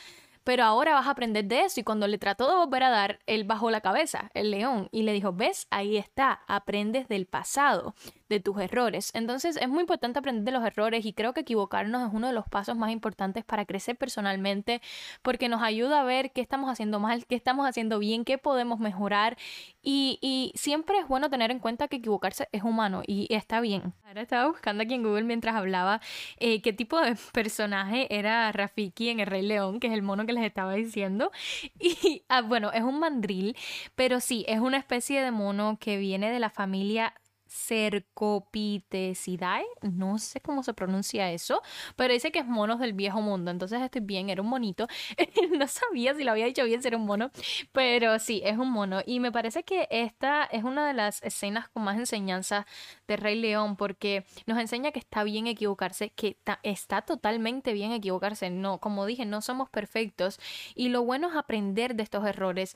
pero 0.43 0.63
ahora 0.65 0.93
vas 0.93 1.07
a 1.07 1.11
aprender 1.11 1.45
de 1.45 1.61
eso. 1.61 1.79
Y 1.79 1.83
cuando 1.83 2.07
le 2.07 2.17
trató 2.17 2.49
de 2.49 2.55
volver 2.55 2.83
a 2.83 2.89
dar, 2.89 3.19
él 3.25 3.45
bajó 3.45 3.71
la 3.71 3.81
cabeza, 3.81 4.29
el 4.33 4.51
león, 4.51 4.89
y 4.91 5.03
le 5.03 5.13
dijo, 5.13 5.31
ves, 5.33 5.67
ahí 5.71 5.97
está, 5.97 6.41
aprendes 6.47 7.07
del 7.07 7.25
pasado 7.25 7.95
de 8.29 8.39
tus 8.39 8.59
errores. 8.59 9.11
Entonces 9.13 9.57
es 9.57 9.67
muy 9.67 9.81
importante 9.81 10.19
aprender 10.19 10.43
de 10.43 10.51
los 10.51 10.65
errores 10.65 11.05
y 11.05 11.13
creo 11.13 11.33
que 11.33 11.41
equivocarnos 11.41 12.07
es 12.07 12.13
uno 12.13 12.27
de 12.27 12.33
los 12.33 12.47
pasos 12.47 12.77
más 12.77 12.91
importantes 12.91 13.43
para 13.43 13.65
crecer 13.65 13.97
personalmente 13.97 14.81
porque 15.21 15.49
nos 15.49 15.61
ayuda 15.61 16.01
a 16.01 16.03
ver 16.03 16.31
qué 16.31 16.41
estamos 16.41 16.69
haciendo 16.71 16.99
mal, 16.99 17.25
qué 17.25 17.35
estamos 17.35 17.67
haciendo 17.67 17.99
bien, 17.99 18.25
qué 18.25 18.37
podemos 18.37 18.79
mejorar 18.79 19.37
y, 19.81 20.19
y 20.21 20.51
siempre 20.55 20.99
es 20.99 21.07
bueno 21.07 21.29
tener 21.29 21.51
en 21.51 21.59
cuenta 21.59 21.87
que 21.87 21.97
equivocarse 21.97 22.47
es 22.51 22.63
humano 22.63 23.01
y 23.05 23.27
está 23.33 23.61
bien. 23.61 23.93
Ahora 24.05 24.21
estaba 24.21 24.47
buscando 24.47 24.83
aquí 24.83 24.93
en 24.93 25.03
Google 25.03 25.23
mientras 25.23 25.55
hablaba 25.55 26.01
eh, 26.37 26.61
qué 26.61 26.73
tipo 26.73 26.99
de 26.99 27.15
personaje 27.33 28.07
era 28.15 28.51
Rafiki 28.51 29.09
en 29.09 29.19
El 29.19 29.27
Rey 29.27 29.41
León, 29.41 29.79
que 29.79 29.87
es 29.87 29.93
el 29.93 30.01
mono 30.01 30.25
que 30.25 30.33
les 30.33 30.43
estaba 30.43 30.73
diciendo. 30.73 31.31
Y 31.79 32.23
ah, 32.29 32.41
bueno, 32.41 32.71
es 32.71 32.83
un 32.83 32.99
mandril, 32.99 33.55
pero 33.95 34.19
sí, 34.19 34.45
es 34.47 34.59
una 34.59 34.77
especie 34.77 35.21
de 35.21 35.31
mono 35.31 35.77
que 35.79 35.97
viene 35.97 36.29
de 36.29 36.39
la 36.39 36.49
familia 36.49 37.13
Cercopitecidae, 37.49 39.65
no 39.81 40.19
sé 40.19 40.41
cómo 40.41 40.63
se 40.63 40.73
pronuncia 40.73 41.31
eso, 41.31 41.61
pero 41.95 42.13
dice 42.13 42.31
que 42.31 42.39
es 42.39 42.45
monos 42.45 42.79
del 42.79 42.93
viejo 42.93 43.21
mundo, 43.21 43.51
entonces 43.51 43.81
estoy 43.81 44.01
bien, 44.01 44.29
era 44.29 44.41
un 44.41 44.49
monito, 44.49 44.87
no 45.57 45.67
sabía 45.67 46.13
si 46.13 46.23
lo 46.23 46.31
había 46.31 46.45
dicho 46.45 46.63
bien 46.63 46.81
ser 46.81 46.95
un 46.95 47.05
mono, 47.05 47.31
pero 47.71 48.19
sí, 48.19 48.41
es 48.45 48.57
un 48.57 48.71
mono. 48.71 49.01
Y 49.05 49.19
me 49.19 49.31
parece 49.31 49.63
que 49.63 49.87
esta 49.89 50.43
es 50.45 50.63
una 50.63 50.87
de 50.87 50.93
las 50.93 51.23
escenas 51.23 51.69
con 51.69 51.83
más 51.83 51.97
enseñanza 51.97 52.65
de 53.07 53.17
Rey 53.17 53.35
León 53.35 53.75
porque 53.75 54.25
nos 54.45 54.59
enseña 54.59 54.91
que 54.91 54.99
está 54.99 55.23
bien 55.23 55.47
equivocarse, 55.47 56.11
que 56.11 56.37
está 56.63 57.01
totalmente 57.01 57.73
bien 57.73 57.91
equivocarse, 57.91 58.49
no, 58.49 58.79
como 58.79 59.05
dije, 59.05 59.25
no 59.25 59.41
somos 59.41 59.69
perfectos 59.69 60.39
y 60.75 60.89
lo 60.89 61.03
bueno 61.03 61.29
es 61.29 61.35
aprender 61.35 61.95
de 61.95 62.03
estos 62.03 62.25
errores, 62.25 62.75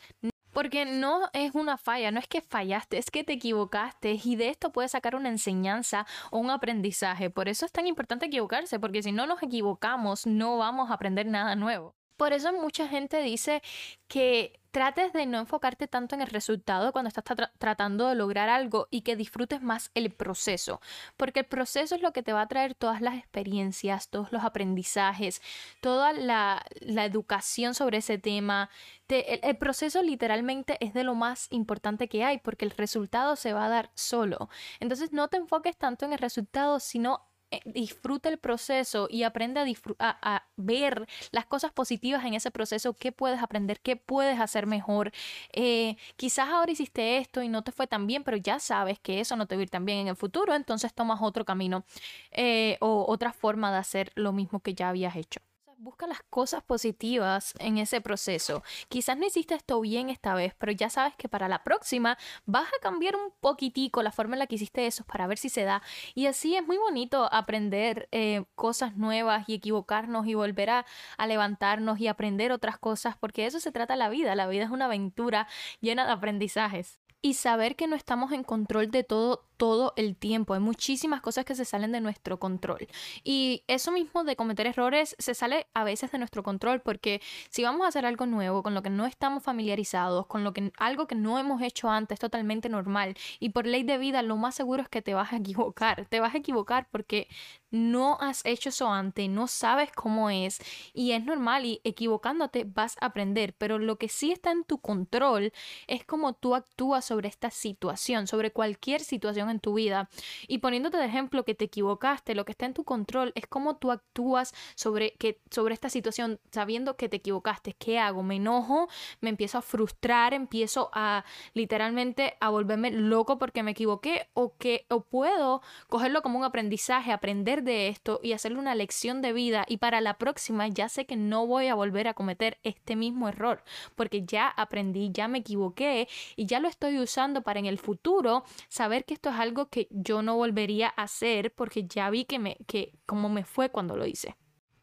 porque 0.63 0.85
no 0.85 1.29
es 1.33 1.53
una 1.55 1.77
falla, 1.77 2.09
no 2.09 2.21
es 2.21 2.27
que 2.29 2.39
fallaste, 2.39 2.97
es 2.97 3.11
que 3.11 3.25
te 3.25 3.33
equivocaste 3.33 4.17
y 4.23 4.37
de 4.37 4.47
esto 4.47 4.71
puedes 4.71 4.91
sacar 4.91 5.13
una 5.13 5.27
enseñanza 5.27 6.07
o 6.31 6.37
un 6.37 6.51
aprendizaje. 6.51 7.29
Por 7.29 7.49
eso 7.49 7.65
es 7.65 7.73
tan 7.73 7.85
importante 7.85 8.27
equivocarse, 8.27 8.79
porque 8.79 9.03
si 9.03 9.11
no 9.11 9.27
nos 9.27 9.43
equivocamos 9.43 10.25
no 10.25 10.57
vamos 10.57 10.89
a 10.89 10.93
aprender 10.93 11.25
nada 11.25 11.57
nuevo. 11.57 11.95
Por 12.23 12.31
eso 12.31 12.53
mucha 12.53 12.87
gente 12.87 13.21
dice 13.21 13.61
que 14.07 14.57
trates 14.71 15.11
de 15.11 15.25
no 15.25 15.39
enfocarte 15.39 15.89
tanto 15.89 16.15
en 16.15 16.21
el 16.21 16.29
resultado 16.29 16.93
cuando 16.93 17.09
estás 17.09 17.25
tratando 17.57 18.07
de 18.07 18.15
lograr 18.15 18.47
algo 18.47 18.87
y 18.89 19.01
que 19.01 19.17
disfrutes 19.17 19.61
más 19.61 19.91
el 19.93 20.09
proceso, 20.09 20.79
porque 21.17 21.41
el 21.41 21.47
proceso 21.47 21.95
es 21.95 22.01
lo 22.01 22.13
que 22.13 22.23
te 22.23 22.31
va 22.31 22.43
a 22.43 22.47
traer 22.47 22.75
todas 22.75 23.01
las 23.01 23.15
experiencias, 23.17 24.07
todos 24.07 24.31
los 24.31 24.45
aprendizajes, 24.45 25.41
toda 25.81 26.13
la, 26.13 26.65
educación 26.79 27.73
sobre 27.73 27.97
ese 27.97 28.17
tema. 28.17 28.69
el 29.09 29.57
proceso 29.57 30.01
literalmente 30.01 30.77
es 30.79 30.93
de 30.93 31.03
lo 31.03 31.15
más 31.15 31.47
importante 31.51 32.07
que 32.07 32.23
hay 32.23 32.37
porque 32.37 32.63
el 32.63 32.71
resultado 32.71 33.35
se 33.35 33.51
va 33.51 33.65
a 33.65 33.69
dar 33.69 33.91
solo. 33.95 34.47
Entonces 34.79 35.11
no 35.11 35.27
te 35.27 35.35
enfoques 35.35 35.75
tanto 35.75 36.05
en 36.05 36.13
el 36.13 36.19
resultado, 36.19 36.79
sino 36.79 37.32
disfruta 37.65 38.29
el 38.29 38.37
proceso 38.37 39.07
y 39.09 39.23
aprende 39.23 39.59
a, 39.99 40.35
a, 40.35 40.47
ver 40.55 41.07
las 41.31 41.45
cosas 41.45 41.71
positivas 41.71 42.25
en 42.25 42.33
ese 42.33 42.51
proceso, 42.51 42.93
qué 42.93 43.11
puedes 43.11 43.41
aprender, 43.41 43.79
qué 43.81 43.95
puedes 43.95 44.39
hacer 44.39 44.67
mejor. 44.67 45.11
Eh, 45.51 45.97
quizás 46.15 46.49
ahora 46.49 46.71
hiciste 46.71 47.17
esto 47.17 47.41
y 47.41 47.49
no 47.49 47.63
te 47.63 47.71
fue 47.71 47.87
tan 47.87 48.07
bien, 48.07 48.23
pero 48.23 48.37
ya 48.37 48.59
sabes 48.59 48.99
que 48.99 49.19
eso 49.19 49.35
no 49.35 49.47
te 49.47 49.55
va 49.55 49.61
a 49.61 49.63
ir 49.63 49.69
tan 49.69 49.85
bien 49.85 49.99
en 49.99 50.07
el 50.09 50.15
futuro, 50.15 50.55
entonces 50.55 50.93
tomas 50.93 51.21
otro 51.21 51.45
camino 51.45 51.85
eh, 52.31 52.77
o 52.81 53.05
otra 53.07 53.33
forma 53.33 53.71
de 53.71 53.77
hacer 53.77 54.11
lo 54.15 54.33
mismo 54.33 54.59
que 54.59 54.73
ya 54.73 54.89
habías 54.89 55.15
hecho 55.15 55.41
Busca 55.83 56.07
las 56.07 56.23
cosas 56.29 56.63
positivas 56.63 57.53
en 57.59 57.77
ese 57.77 57.99
proceso. 57.99 58.63
Quizás 58.87 59.17
no 59.17 59.25
hiciste 59.25 59.53
esto 59.53 59.81
bien 59.81 60.09
esta 60.09 60.33
vez, 60.33 60.55
pero 60.57 60.71
ya 60.71 60.89
sabes 60.89 61.13
que 61.17 61.27
para 61.27 61.49
la 61.49 61.65
próxima 61.65 62.17
vas 62.45 62.69
a 62.69 62.81
cambiar 62.81 63.17
un 63.17 63.33
poquitico 63.41 64.01
la 64.01 64.13
forma 64.13 64.35
en 64.35 64.39
la 64.39 64.47
que 64.47 64.55
hiciste 64.55 64.87
eso 64.87 65.03
para 65.03 65.27
ver 65.27 65.37
si 65.37 65.49
se 65.49 65.65
da. 65.65 65.81
Y 66.15 66.27
así 66.27 66.55
es 66.55 66.65
muy 66.65 66.77
bonito 66.77 67.27
aprender 67.33 68.07
eh, 68.13 68.45
cosas 68.55 68.95
nuevas 68.95 69.43
y 69.49 69.55
equivocarnos 69.55 70.25
y 70.25 70.35
volver 70.35 70.69
a, 70.69 70.85
a 71.17 71.27
levantarnos 71.27 71.99
y 71.99 72.07
aprender 72.07 72.53
otras 72.53 72.77
cosas, 72.77 73.17
porque 73.17 73.41
de 73.41 73.49
eso 73.49 73.59
se 73.59 73.73
trata 73.73 73.97
la 73.97 74.07
vida. 74.07 74.35
La 74.35 74.47
vida 74.47 74.63
es 74.63 74.71
una 74.71 74.85
aventura 74.85 75.49
llena 75.81 76.05
de 76.05 76.13
aprendizajes 76.13 77.01
y 77.21 77.35
saber 77.35 77.75
que 77.75 77.87
no 77.87 77.95
estamos 77.95 78.31
en 78.31 78.43
control 78.43 78.89
de 78.91 79.03
todo 79.03 79.45
todo 79.57 79.93
el 79.95 80.15
tiempo. 80.15 80.53
Hay 80.53 80.59
muchísimas 80.59 81.21
cosas 81.21 81.45
que 81.45 81.55
se 81.55 81.65
salen 81.65 81.91
de 81.91 82.01
nuestro 82.01 82.39
control. 82.39 82.87
Y 83.23 83.63
eso 83.67 83.91
mismo 83.91 84.23
de 84.23 84.35
cometer 84.35 84.67
errores 84.67 85.15
se 85.19 85.33
sale 85.33 85.67
a 85.73 85.83
veces 85.83 86.11
de 86.11 86.17
nuestro 86.17 86.43
control 86.43 86.81
porque 86.81 87.21
si 87.49 87.63
vamos 87.63 87.85
a 87.85 87.89
hacer 87.89 88.05
algo 88.05 88.25
nuevo 88.25 88.63
con 88.63 88.73
lo 88.73 88.81
que 88.81 88.89
no 88.89 89.05
estamos 89.05 89.43
familiarizados, 89.43 90.27
con 90.27 90.43
lo 90.43 90.53
que 90.53 90.71
algo 90.77 91.07
que 91.07 91.15
no 91.15 91.39
hemos 91.39 91.61
hecho 91.61 91.89
antes, 91.89 92.19
totalmente 92.19 92.69
normal 92.69 93.15
y 93.39 93.49
por 93.49 93.65
ley 93.65 93.83
de 93.83 93.97
vida 93.97 94.21
lo 94.21 94.37
más 94.37 94.55
seguro 94.55 94.83
es 94.83 94.89
que 94.89 95.01
te 95.01 95.13
vas 95.13 95.33
a 95.33 95.37
equivocar. 95.37 96.05
Te 96.07 96.19
vas 96.19 96.33
a 96.33 96.37
equivocar 96.37 96.87
porque 96.91 97.27
no 97.71 98.17
has 98.21 98.45
hecho 98.45 98.69
eso 98.69 98.89
antes, 98.89 99.27
no 99.29 99.47
sabes 99.47 99.91
cómo 99.91 100.29
es 100.29 100.59
y 100.93 101.11
es 101.11 101.25
normal 101.25 101.65
y 101.65 101.81
equivocándote 101.83 102.65
vas 102.65 102.95
a 103.01 103.07
aprender, 103.07 103.55
pero 103.57 103.79
lo 103.79 103.97
que 103.97 104.09
sí 104.09 104.31
está 104.31 104.51
en 104.51 104.63
tu 104.63 104.77
control 104.79 105.51
es 105.87 106.05
cómo 106.05 106.33
tú 106.33 106.55
actúas 106.55 107.03
sobre 107.03 107.29
esta 107.29 107.49
situación, 107.49 108.27
sobre 108.27 108.51
cualquier 108.51 109.01
situación 109.01 109.42
en 109.51 109.59
tu 109.59 109.73
vida. 109.73 110.09
Y 110.47 110.59
poniéndote 110.59 110.97
de 110.97 111.05
ejemplo 111.05 111.43
que 111.45 111.55
te 111.55 111.65
equivocaste, 111.65 112.35
lo 112.35 112.45
que 112.45 112.51
está 112.51 112.65
en 112.65 112.73
tu 112.73 112.83
control 112.83 113.31
es 113.35 113.47
cómo 113.47 113.77
tú 113.77 113.91
actúas 113.91 114.53
sobre, 114.75 115.13
que, 115.13 115.39
sobre 115.49 115.73
esta 115.73 115.89
situación 115.89 116.39
sabiendo 116.51 116.95
que 116.95 117.09
te 117.09 117.17
equivocaste. 117.17 117.73
¿Qué 117.73 117.99
hago? 117.99 118.23
¿Me 118.23 118.35
enojo? 118.35 118.89
¿Me 119.21 119.29
empiezo 119.29 119.57
a 119.57 119.61
frustrar? 119.61 120.33
¿Empiezo 120.33 120.89
a 120.93 121.23
literalmente 121.53 122.35
a 122.39 122.49
volverme 122.49 122.91
loco 122.91 123.37
porque 123.37 123.63
me 123.63 123.71
equivoqué? 123.71 124.27
¿O, 124.33 124.55
que, 124.57 124.85
o 124.89 125.01
puedo 125.01 125.61
cogerlo 125.89 126.21
como 126.21 126.39
un 126.39 126.45
aprendizaje, 126.45 127.11
aprender 127.11 127.63
de 127.63 127.87
esto 127.87 128.19
y 128.23 128.33
hacerle 128.33 128.59
una 128.59 128.75
lección 128.75 129.21
de 129.21 129.33
vida 129.33 129.65
y 129.67 129.77
para 129.77 130.01
la 130.01 130.17
próxima 130.17 130.67
ya 130.67 130.89
sé 130.89 131.05
que 131.05 131.15
no 131.15 131.47
voy 131.47 131.67
a 131.67 131.75
volver 131.75 132.07
a 132.07 132.13
cometer 132.13 132.57
este 132.63 132.95
mismo 132.95 133.27
error 133.27 133.63
porque 133.95 134.23
ya 134.25 134.47
aprendí, 134.47 135.11
ya 135.11 135.27
me 135.27 135.39
equivoqué 135.39 136.07
y 136.35 136.45
ya 136.45 136.59
lo 136.59 136.67
estoy 136.67 136.99
usando 136.99 137.41
para 137.41 137.59
en 137.59 137.65
el 137.65 137.77
futuro 137.77 138.43
saber 138.69 139.05
que 139.05 139.13
esto 139.13 139.29
es 139.33 139.39
algo 139.39 139.69
que 139.69 139.87
yo 139.91 140.21
no 140.21 140.35
volvería 140.35 140.93
a 140.95 141.03
hacer 141.03 141.53
porque 141.53 141.85
ya 141.87 142.09
vi 142.09 142.25
que 142.25 142.39
me, 142.39 142.57
que 142.67 142.93
cómo 143.05 143.29
me 143.29 143.43
fue 143.45 143.69
cuando 143.69 143.97
lo 143.97 144.05
hice. 144.05 144.35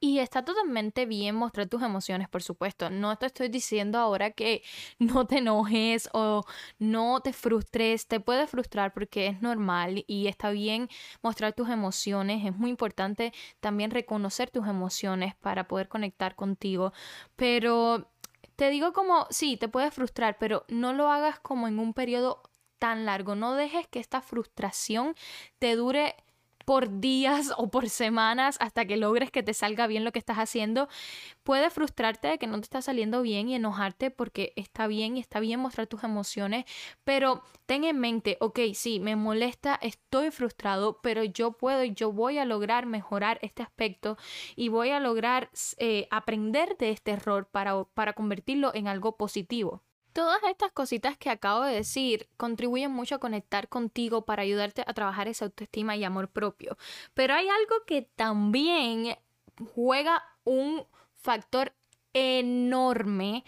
Y 0.02 0.19
está 0.21 0.42
totalmente 0.42 1.04
bien 1.04 1.37
mostrar 1.37 1.69
tus 1.69 1.83
emociones, 1.83 2.26
por 2.30 2.42
supuesto. 2.42 2.88
No 2.88 3.16
te 3.19 3.26
estoy 3.26 3.50
diciendo 3.50 3.99
ahora 3.99 4.30
que 4.30 4.62
no 4.99 5.26
te 5.26 5.38
enojes 5.38 6.09
o 6.14 6.42
no 6.78 7.21
te 7.21 7.35
frustres. 7.35 8.07
Te 8.07 8.19
puede 8.19 8.47
frustrar 8.47 8.95
porque 8.95 9.26
es 9.26 9.42
normal 9.42 10.04
y 10.07 10.26
está 10.28 10.50
bien 10.50 10.88
mostrar 11.23 11.52
tus 11.52 11.69
emociones. 11.69 12.47
Es 12.47 12.57
muy 12.57 12.71
importante 12.71 13.35
también 13.61 13.90
reconocer 13.90 14.50
tus 14.50 14.66
emociones 14.66 15.35
para 15.37 15.69
poder 15.69 15.88
conectar 15.88 16.35
contigo. 16.35 16.95
Pero 17.37 18.11
te 18.57 18.71
digo 18.71 18.95
como, 18.95 19.26
sí, 19.30 19.59
te 19.59 19.69
puede 19.69 19.90
frustrar, 19.90 20.38
pero 20.38 20.64
no 20.69 20.95
lo 20.95 21.11
hagas 21.11 21.40
como 21.40 21.69
en 21.69 21.78
un 21.78 21.92
periodo 21.92 22.42
tan 22.80 23.06
largo. 23.06 23.37
No 23.37 23.54
dejes 23.54 23.87
que 23.87 24.00
esta 24.00 24.20
frustración 24.22 25.14
te 25.60 25.76
dure 25.76 26.16
por 26.64 27.00
días 27.00 27.52
o 27.58 27.68
por 27.68 27.88
semanas 27.88 28.56
hasta 28.60 28.84
que 28.84 28.96
logres 28.96 29.30
que 29.32 29.42
te 29.42 29.54
salga 29.54 29.87
bien 29.88 30.04
lo 30.04 30.12
que 30.12 30.20
estás 30.20 30.38
haciendo. 30.38 30.88
Puede 31.42 31.68
frustrarte 31.70 32.28
de 32.28 32.38
que 32.38 32.46
no 32.46 32.58
te 32.58 32.64
está 32.64 32.80
saliendo 32.82 33.22
bien 33.22 33.49
y 33.49 33.56
enojarte 33.56 34.10
porque 34.10 34.52
está 34.56 34.87
bien 34.87 35.16
y 35.16 35.20
está 35.20 35.40
bien 35.40 35.58
mostrar 35.58 35.87
tus 35.88 36.04
emociones, 36.04 36.64
pero 37.04 37.42
ten 37.66 37.82
en 37.84 37.99
mente, 37.99 38.37
ok, 38.40 38.60
sí, 38.75 39.00
me 39.00 39.16
molesta, 39.16 39.78
estoy 39.82 40.30
frustrado, 40.30 41.00
pero 41.02 41.25
yo 41.25 41.52
puedo 41.52 41.82
y 41.84 41.92
yo 41.92 42.12
voy 42.12 42.38
a 42.38 42.44
lograr 42.44 42.87
mejorar 42.87 43.38
este 43.42 43.62
aspecto 43.62 44.16
y 44.56 44.68
voy 44.68 44.90
a 44.90 45.00
lograr 45.00 45.50
eh, 45.78 46.06
aprender 46.10 46.76
de 46.78 46.90
este 46.90 47.12
error 47.12 47.49
para, 47.50 47.84
para 47.84 48.12
convertirlo 48.12 48.72
en 48.75 48.88
algo 48.88 49.16
positivo. 49.16 49.82
Todas 50.12 50.43
estas 50.45 50.73
cositas 50.73 51.17
que 51.17 51.31
acabo 51.31 51.62
de 51.62 51.75
decir 51.75 52.29
contribuyen 52.37 52.90
mucho 52.90 53.14
a 53.14 53.21
conectar 53.21 53.69
contigo 53.69 54.25
para 54.25 54.43
ayudarte 54.43 54.83
a 54.87 54.93
trabajar 54.95 55.29
esa 55.29 55.45
autoestima 55.45 55.97
y 55.97 56.05
amor 56.05 56.29
propio. 56.29 56.76
Pero 57.14 57.35
hay 57.35 57.49
algo 57.49 57.85
que 57.87 58.02
también 58.17 59.17
juega 59.75 60.23
un 60.45 60.85
factor 61.14 61.73
enorme 62.12 63.45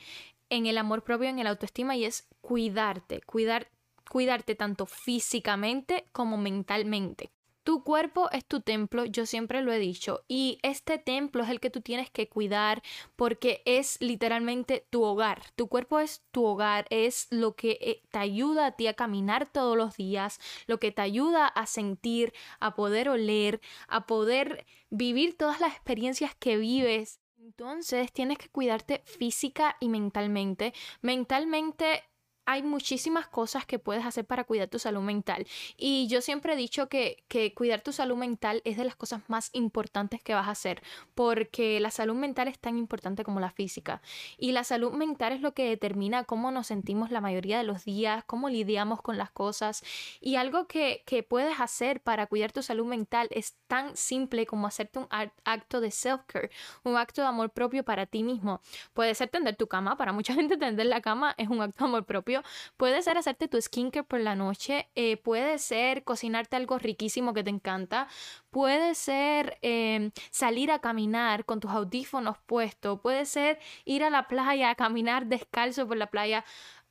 en 0.50 0.66
el 0.66 0.78
amor 0.78 1.02
propio, 1.02 1.28
en 1.28 1.38
el 1.38 1.46
autoestima 1.46 1.96
y 1.96 2.04
es 2.04 2.28
cuidarte, 2.40 3.22
cuidar, 3.22 3.68
cuidarte 4.08 4.54
tanto 4.54 4.86
físicamente 4.86 6.04
como 6.12 6.36
mentalmente. 6.36 7.30
Tu 7.64 7.84
cuerpo 7.84 8.28
es 8.32 8.44
tu 8.44 8.60
templo, 8.60 9.04
yo 9.04 9.24
siempre 9.24 9.62
lo 9.62 9.72
he 9.72 9.78
dicho, 9.78 10.24
y 10.26 10.58
este 10.62 10.98
templo 10.98 11.44
es 11.44 11.48
el 11.50 11.60
que 11.60 11.70
tú 11.70 11.80
tienes 11.80 12.10
que 12.10 12.28
cuidar 12.28 12.82
porque 13.14 13.62
es 13.66 14.00
literalmente 14.00 14.84
tu 14.90 15.04
hogar. 15.04 15.42
Tu 15.54 15.68
cuerpo 15.68 16.00
es 16.00 16.24
tu 16.32 16.44
hogar, 16.44 16.86
es 16.90 17.28
lo 17.30 17.54
que 17.54 17.78
eh, 17.80 18.02
te 18.10 18.18
ayuda 18.18 18.66
a 18.66 18.72
ti 18.72 18.88
a 18.88 18.94
caminar 18.94 19.50
todos 19.50 19.76
los 19.76 19.96
días, 19.96 20.40
lo 20.66 20.80
que 20.80 20.90
te 20.90 21.02
ayuda 21.02 21.46
a 21.46 21.66
sentir, 21.66 22.32
a 22.58 22.74
poder 22.74 23.08
oler, 23.08 23.60
a 23.86 24.06
poder 24.06 24.66
vivir 24.90 25.36
todas 25.36 25.60
las 25.60 25.72
experiencias 25.72 26.34
que 26.34 26.56
vives. 26.56 27.20
Entonces 27.38 28.12
tienes 28.12 28.38
que 28.38 28.48
cuidarte 28.48 29.02
física 29.04 29.76
y 29.80 29.88
mentalmente. 29.88 30.72
Mentalmente 31.00 32.02
hay 32.44 32.62
muchísimas 32.62 33.26
cosas 33.28 33.66
que 33.66 33.78
puedes 33.78 34.04
hacer 34.04 34.24
para 34.24 34.44
cuidar 34.44 34.68
tu 34.68 34.78
salud 34.78 35.02
mental. 35.02 35.46
Y 35.76 36.08
yo 36.08 36.20
siempre 36.20 36.54
he 36.54 36.56
dicho 36.56 36.88
que, 36.88 37.24
que, 37.28 37.54
cuidar 37.54 37.82
tu 37.82 37.92
salud 37.92 38.16
mental 38.16 38.62
es 38.64 38.76
de 38.76 38.84
las 38.84 38.96
cosas 38.96 39.22
más 39.28 39.50
importantes 39.52 40.22
que 40.22 40.34
vas 40.34 40.48
a 40.48 40.52
hacer, 40.52 40.82
porque 41.14 41.78
la 41.80 41.90
salud 41.90 42.14
mental 42.14 42.48
es 42.48 42.58
tan 42.58 42.78
importante 42.78 43.24
como 43.24 43.40
la 43.40 43.50
física. 43.50 44.02
Y 44.38 44.52
la 44.52 44.64
salud 44.64 44.92
mental 44.92 45.32
es 45.32 45.40
lo 45.40 45.54
que 45.54 45.68
determina 45.68 46.24
cómo 46.24 46.50
nos 46.50 46.66
sentimos 46.66 47.10
la 47.10 47.20
mayoría 47.20 47.58
de 47.58 47.64
los 47.64 47.84
días, 47.84 48.24
cómo 48.24 48.48
lidiamos 48.48 49.02
con 49.02 49.18
las 49.18 49.30
cosas. 49.30 49.82
Y 50.20 50.36
algo 50.36 50.66
que, 50.66 51.02
que 51.06 51.22
puedes 51.22 51.60
hacer 51.60 52.00
para 52.00 52.26
cuidar 52.26 52.52
tu 52.52 52.62
salud 52.62 52.86
mental 52.86 53.28
es 53.30 53.56
tan 53.66 53.96
simple 53.96 54.46
como 54.46 54.66
hacerte 54.66 54.98
un 54.98 55.08
acto 55.44 55.80
de 55.80 55.90
self-care, 55.90 56.50
un 56.84 56.96
acto 56.96 57.22
de 57.22 57.28
amor 57.28 57.50
propio 57.50 57.84
para 57.84 58.06
ti 58.06 58.22
mismo. 58.22 58.60
Puede 58.94 59.14
ser 59.14 59.28
tender 59.28 59.56
tu 59.56 59.68
cama, 59.68 59.96
para 59.96 60.12
mucha 60.12 60.34
gente 60.34 60.56
tender 60.56 60.86
la 60.86 61.00
cama 61.00 61.34
es 61.38 61.48
un 61.48 61.60
acto 61.62 61.84
de 61.84 61.88
amor 61.88 62.04
propio 62.04 62.31
Puede 62.76 63.02
ser 63.02 63.18
hacerte 63.18 63.48
tu 63.48 63.60
skincare 63.60 64.04
por 64.04 64.20
la 64.20 64.34
noche, 64.34 64.88
eh, 64.94 65.16
puede 65.16 65.58
ser 65.58 66.04
cocinarte 66.04 66.56
algo 66.56 66.78
riquísimo 66.78 67.34
que 67.34 67.44
te 67.44 67.50
encanta, 67.50 68.08
puede 68.50 68.94
ser 68.94 69.58
em, 69.62 70.12
salir 70.30 70.70
a 70.70 70.78
caminar 70.78 71.44
con 71.44 71.60
tus 71.60 71.70
audífonos 71.70 72.38
puestos, 72.46 73.00
puede 73.00 73.26
ser 73.26 73.58
ir 73.84 74.04
a 74.04 74.10
la 74.10 74.28
playa 74.28 74.70
a 74.70 74.74
caminar 74.74 75.26
descalzo 75.26 75.86
por 75.86 75.96
la 75.96 76.06
playa. 76.08 76.44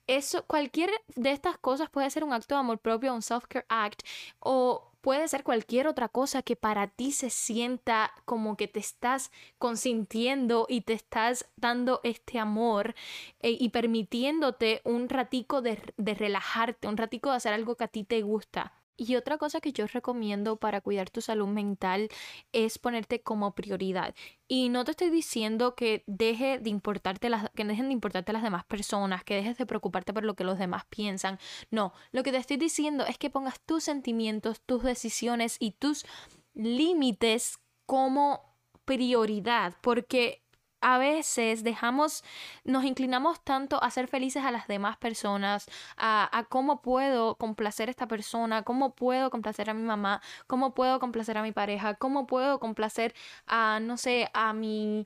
Eso, 0.07 0.45
cualquier 0.45 0.89
de 1.15 1.31
estas 1.31 1.57
cosas 1.57 1.89
puede 1.89 2.09
ser 2.09 2.23
un 2.23 2.33
acto 2.33 2.55
de 2.55 2.59
amor 2.59 2.79
propio, 2.79 3.13
un 3.13 3.21
self-care 3.21 3.65
act 3.69 4.01
o 4.39 4.91
puede 5.01 5.27
ser 5.27 5.43
cualquier 5.43 5.87
otra 5.87 6.09
cosa 6.09 6.41
que 6.43 6.55
para 6.55 6.87
ti 6.87 7.11
se 7.11 7.29
sienta 7.29 8.11
como 8.25 8.55
que 8.55 8.67
te 8.67 8.79
estás 8.79 9.31
consintiendo 9.57 10.67
y 10.69 10.81
te 10.81 10.93
estás 10.93 11.49
dando 11.55 12.01
este 12.03 12.39
amor 12.39 12.95
eh, 13.41 13.57
y 13.59 13.69
permitiéndote 13.69 14.81
un 14.83 15.09
ratico 15.09 15.61
de, 15.61 15.81
de 15.97 16.13
relajarte, 16.13 16.87
un 16.87 16.97
ratico 16.97 17.29
de 17.31 17.37
hacer 17.37 17.53
algo 17.53 17.75
que 17.75 17.83
a 17.83 17.87
ti 17.87 18.03
te 18.03 18.21
gusta. 18.21 18.80
Y 19.01 19.15
otra 19.15 19.39
cosa 19.39 19.61
que 19.61 19.73
yo 19.73 19.87
recomiendo 19.87 20.57
para 20.57 20.79
cuidar 20.79 21.09
tu 21.09 21.21
salud 21.21 21.47
mental 21.47 22.07
es 22.51 22.77
ponerte 22.77 23.23
como 23.23 23.55
prioridad. 23.55 24.13
Y 24.47 24.69
no 24.69 24.85
te 24.85 24.91
estoy 24.91 25.09
diciendo 25.09 25.73
que 25.73 26.03
deje 26.05 26.59
de 26.59 26.69
importarte 26.69 27.27
las, 27.27 27.49
que 27.55 27.65
dejen 27.65 27.87
de 27.87 27.93
importarte 27.93 28.31
las 28.31 28.43
demás 28.43 28.63
personas, 28.63 29.23
que 29.23 29.33
dejes 29.33 29.57
de 29.57 29.65
preocuparte 29.65 30.13
por 30.13 30.23
lo 30.23 30.35
que 30.35 30.43
los 30.43 30.59
demás 30.59 30.85
piensan. 30.85 31.39
No, 31.71 31.93
lo 32.11 32.21
que 32.21 32.31
te 32.31 32.37
estoy 32.37 32.57
diciendo 32.57 33.03
es 33.07 33.17
que 33.17 33.31
pongas 33.31 33.59
tus 33.61 33.83
sentimientos, 33.83 34.61
tus 34.61 34.83
decisiones 34.83 35.55
y 35.57 35.71
tus 35.71 36.05
límites 36.53 37.57
como 37.87 38.55
prioridad, 38.85 39.73
porque 39.81 40.43
a 40.81 40.97
veces 40.97 41.63
dejamos, 41.63 42.23
nos 42.63 42.83
inclinamos 42.83 43.43
tanto 43.43 43.81
a 43.81 43.91
ser 43.91 44.07
felices 44.07 44.43
a 44.43 44.51
las 44.51 44.67
demás 44.67 44.97
personas, 44.97 45.67
a, 45.97 46.45
cómo 46.49 46.81
puedo 46.81 47.35
complacer 47.35 47.87
a 47.89 47.91
esta 47.91 48.07
persona, 48.07 48.63
cómo 48.63 48.95
puedo 48.95 49.29
complacer 49.29 49.69
a 49.69 49.73
mi 49.73 49.83
mamá, 49.83 50.21
cómo 50.47 50.73
puedo 50.73 50.99
complacer 50.99 51.37
a 51.37 51.43
mi 51.43 51.51
pareja, 51.51 51.95
cómo 51.95 52.27
puedo 52.27 52.59
complacer 52.59 53.13
a, 53.45 53.79
no 53.81 53.97
sé, 53.97 54.29
a 54.33 54.53
mi 54.53 55.05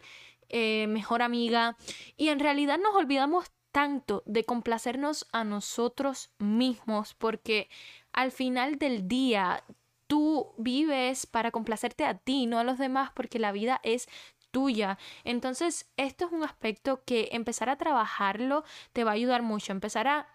eh, 0.49 0.87
mejor 0.87 1.21
amiga. 1.21 1.77
Y 2.17 2.29
en 2.29 2.39
realidad 2.39 2.79
nos 2.79 2.95
olvidamos 2.95 3.51
tanto 3.71 4.23
de 4.25 4.45
complacernos 4.45 5.27
a 5.33 5.43
nosotros 5.43 6.29
mismos 6.39 7.13
porque 7.13 7.69
al 8.13 8.31
final 8.31 8.77
del 8.77 9.09
día 9.09 9.65
tú 10.07 10.53
vives 10.57 11.25
para 11.25 11.51
complacerte 11.51 12.05
a 12.05 12.17
ti, 12.17 12.45
no 12.45 12.59
a 12.59 12.63
los 12.63 12.77
demás, 12.77 13.11
porque 13.13 13.39
la 13.39 13.51
vida 13.51 13.79
es 13.83 14.07
tuya. 14.55 14.97
Entonces, 15.25 15.91
esto 15.97 16.27
es 16.27 16.31
un 16.31 16.45
aspecto 16.45 17.03
que 17.03 17.27
empezar 17.33 17.67
a 17.67 17.75
trabajarlo 17.75 18.63
te 18.93 19.03
va 19.03 19.11
a 19.11 19.15
ayudar 19.15 19.41
mucho. 19.41 19.73
Empezar 19.73 20.07
a, 20.07 20.29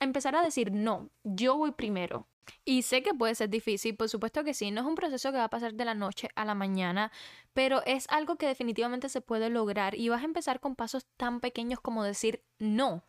empezar 0.00 0.34
a 0.34 0.42
decir, 0.42 0.72
no, 0.72 1.10
yo 1.24 1.58
voy 1.58 1.72
primero. 1.72 2.26
Y 2.64 2.82
sé 2.82 3.02
que 3.02 3.12
puede 3.12 3.34
ser 3.34 3.50
difícil, 3.50 3.94
por 3.94 4.08
supuesto 4.08 4.44
que 4.44 4.54
sí, 4.54 4.70
no 4.70 4.80
es 4.80 4.86
un 4.86 4.94
proceso 4.94 5.30
que 5.30 5.36
va 5.36 5.44
a 5.44 5.50
pasar 5.50 5.74
de 5.74 5.84
la 5.84 5.92
noche 5.92 6.30
a 6.36 6.46
la 6.46 6.54
mañana, 6.54 7.12
pero 7.52 7.82
es 7.84 8.06
algo 8.08 8.36
que 8.36 8.46
definitivamente 8.46 9.10
se 9.10 9.20
puede 9.20 9.50
lograr 9.50 9.94
y 9.94 10.08
vas 10.08 10.22
a 10.22 10.24
empezar 10.24 10.58
con 10.58 10.74
pasos 10.74 11.04
tan 11.18 11.40
pequeños 11.40 11.78
como 11.78 12.02
decir 12.02 12.44
no. 12.58 13.02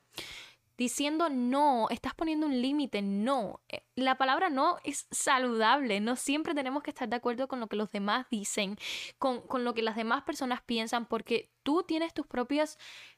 Diciendo 0.77 1.29
no, 1.29 1.88
estás 1.89 2.13
poniendo 2.13 2.46
un 2.46 2.62
límite, 2.62 3.01
no. 3.01 3.62
Eh, 3.67 3.84
la 3.96 4.17
palabra 4.17 4.50
no 4.50 4.77
es 4.84 5.07
saludable, 5.12 6.00
no 6.00 6.15
siempre 6.15 6.53
tenemos 6.53 6.84
que 6.84 6.91
estar 6.91 7.10
de 7.10 7.15
acuerdo 7.15 7.48
con 7.48 7.60
lo 7.60 7.67
que 7.67 7.75
los 7.75 7.91
demás 7.91 8.27
dicen, 8.29 8.77
con, 9.17 9.41
con 9.41 9.63
lo 9.63 9.74
que 9.74 9.81
las 9.81 9.96
demás 9.96 10.24
personas 10.24 10.62
piensan, 10.62 11.07
porque 11.07 11.51
tú 11.63 11.84
tienes 11.84 12.13
tus 12.13 12.27
propias 12.27 12.77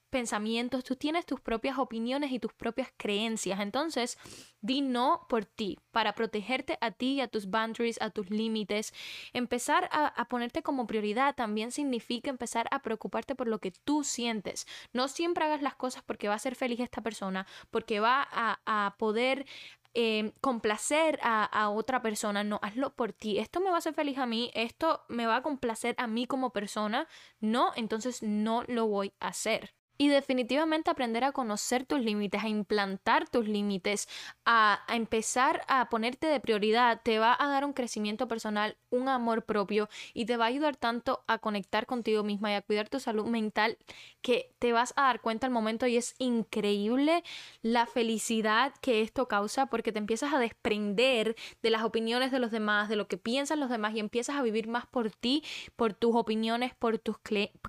pensamientos, 0.09 0.83
tú 0.83 0.95
tienes 0.95 1.25
tus 1.25 1.39
propias 1.39 1.77
opiniones 1.77 2.31
y 2.31 2.39
tus 2.39 2.53
propias 2.53 2.89
creencias. 2.97 3.59
Entonces, 3.59 4.17
di 4.61 4.81
no 4.81 5.25
por 5.29 5.45
ti, 5.45 5.79
para 5.91 6.13
protegerte 6.13 6.77
a 6.81 6.91
ti, 6.91 7.21
a 7.21 7.27
tus 7.27 7.49
boundaries, 7.49 8.01
a 8.01 8.09
tus 8.09 8.29
límites. 8.29 8.93
Empezar 9.33 9.89
a, 9.91 10.25
ponerte 10.25 10.63
como 10.63 10.87
prioridad 10.87 11.35
también 11.35 11.71
significa 11.71 12.29
empezar 12.29 12.67
a 12.71 12.81
preocuparte 12.81 13.35
por 13.35 13.47
lo 13.47 13.59
que 13.59 13.71
tú 13.71 14.03
sientes. 14.03 14.67
No 14.93 15.07
siempre 15.07 15.45
hagas 15.45 15.61
las 15.61 15.75
cosas 15.75 16.03
porque 16.03 16.27
va 16.27 16.35
a 16.35 16.39
ser 16.39 16.55
feliz 16.55 16.79
esta 16.79 17.01
persona, 17.01 17.47
porque 17.71 17.99
va 17.99 18.27
a, 18.31 18.95
poder 18.97 19.45
eh, 19.93 20.33
complacer 20.41 21.19
a, 21.21 21.45
a, 21.45 21.69
otra 21.69 22.01
persona, 22.01 22.43
no, 22.43 22.59
hazlo 22.61 22.95
por 22.95 23.13
ti. 23.13 23.39
Esto 23.39 23.59
me 23.59 23.69
va 23.69 23.75
a 23.75 23.79
hacer 23.79 23.93
feliz 23.93 24.17
a 24.17 24.25
mí, 24.25 24.51
esto 24.53 25.03
me 25.09 25.25
va 25.25 25.37
a 25.37 25.43
complacer 25.43 25.95
a 25.97 26.07
mí 26.07 26.27
como 26.27 26.51
persona, 26.51 27.07
no, 27.39 27.71
entonces 27.75 28.21
no 28.23 28.63
lo 28.67 28.87
voy 28.87 29.13
a 29.19 29.27
hacer. 29.27 29.78
Y 30.01 30.07
definitivamente 30.07 30.89
aprender 30.89 31.25
a 31.25 31.33
conocer 31.33 31.85
tus 31.85 31.99
límites, 31.99 32.41
a 32.41 32.47
implantar 32.47 33.27
tus 33.27 33.49
límites, 33.49 34.07
a, 34.45 34.79
empezar 34.87 35.61
a 35.67 35.89
ponerte 35.89 36.25
de 36.27 36.39
prioridad, 36.39 37.01
te 37.03 37.19
va 37.19 37.35
a 37.37 37.49
dar 37.49 37.65
un 37.65 37.73
crecimiento 37.73 38.25
personal, 38.29 38.77
un 38.91 39.09
amor 39.09 39.43
propio 39.43 39.89
y 40.13 40.25
te 40.25 40.37
va 40.37 40.45
a 40.45 40.47
ayudar 40.47 40.77
tanto 40.77 41.25
a 41.27 41.39
conectar 41.39 41.85
contigo 41.85 42.23
misma 42.23 42.49
y 42.49 42.53
a 42.53 42.61
cuidar 42.61 42.87
tu 42.87 43.01
salud 43.01 43.25
mental 43.25 43.77
que 44.21 44.53
te 44.57 44.71
vas 44.71 44.93
a 44.95 45.01
dar 45.01 45.19
cuenta 45.19 45.47
al 45.47 45.51
momento 45.51 45.85
y 45.85 45.97
es 45.97 46.15
increíble 46.17 47.21
la 47.61 47.85
felicidad 47.85 48.73
que 48.79 49.01
esto 49.01 49.27
causa 49.27 49.65
porque 49.65 49.91
te 49.91 49.99
empiezas 49.99 50.33
a 50.33 50.39
desprender 50.39 51.35
de 51.61 51.69
las 51.71 51.83
opiniones 51.83 52.31
de 52.31 52.39
los 52.39 52.51
demás, 52.51 52.87
de 52.87 52.95
lo 52.95 53.09
que 53.09 53.17
piensan 53.17 53.59
los 53.59 53.69
demás 53.69 53.93
y 53.95 53.99
empiezas 53.99 54.37
a 54.37 54.43
vivir 54.43 54.69
más 54.69 54.85
por 54.87 55.11
ti, 55.11 55.43
por 55.75 55.93
tus 55.93 56.15
opiniones, 56.15 56.73
por 56.73 56.99
tus 56.99 57.17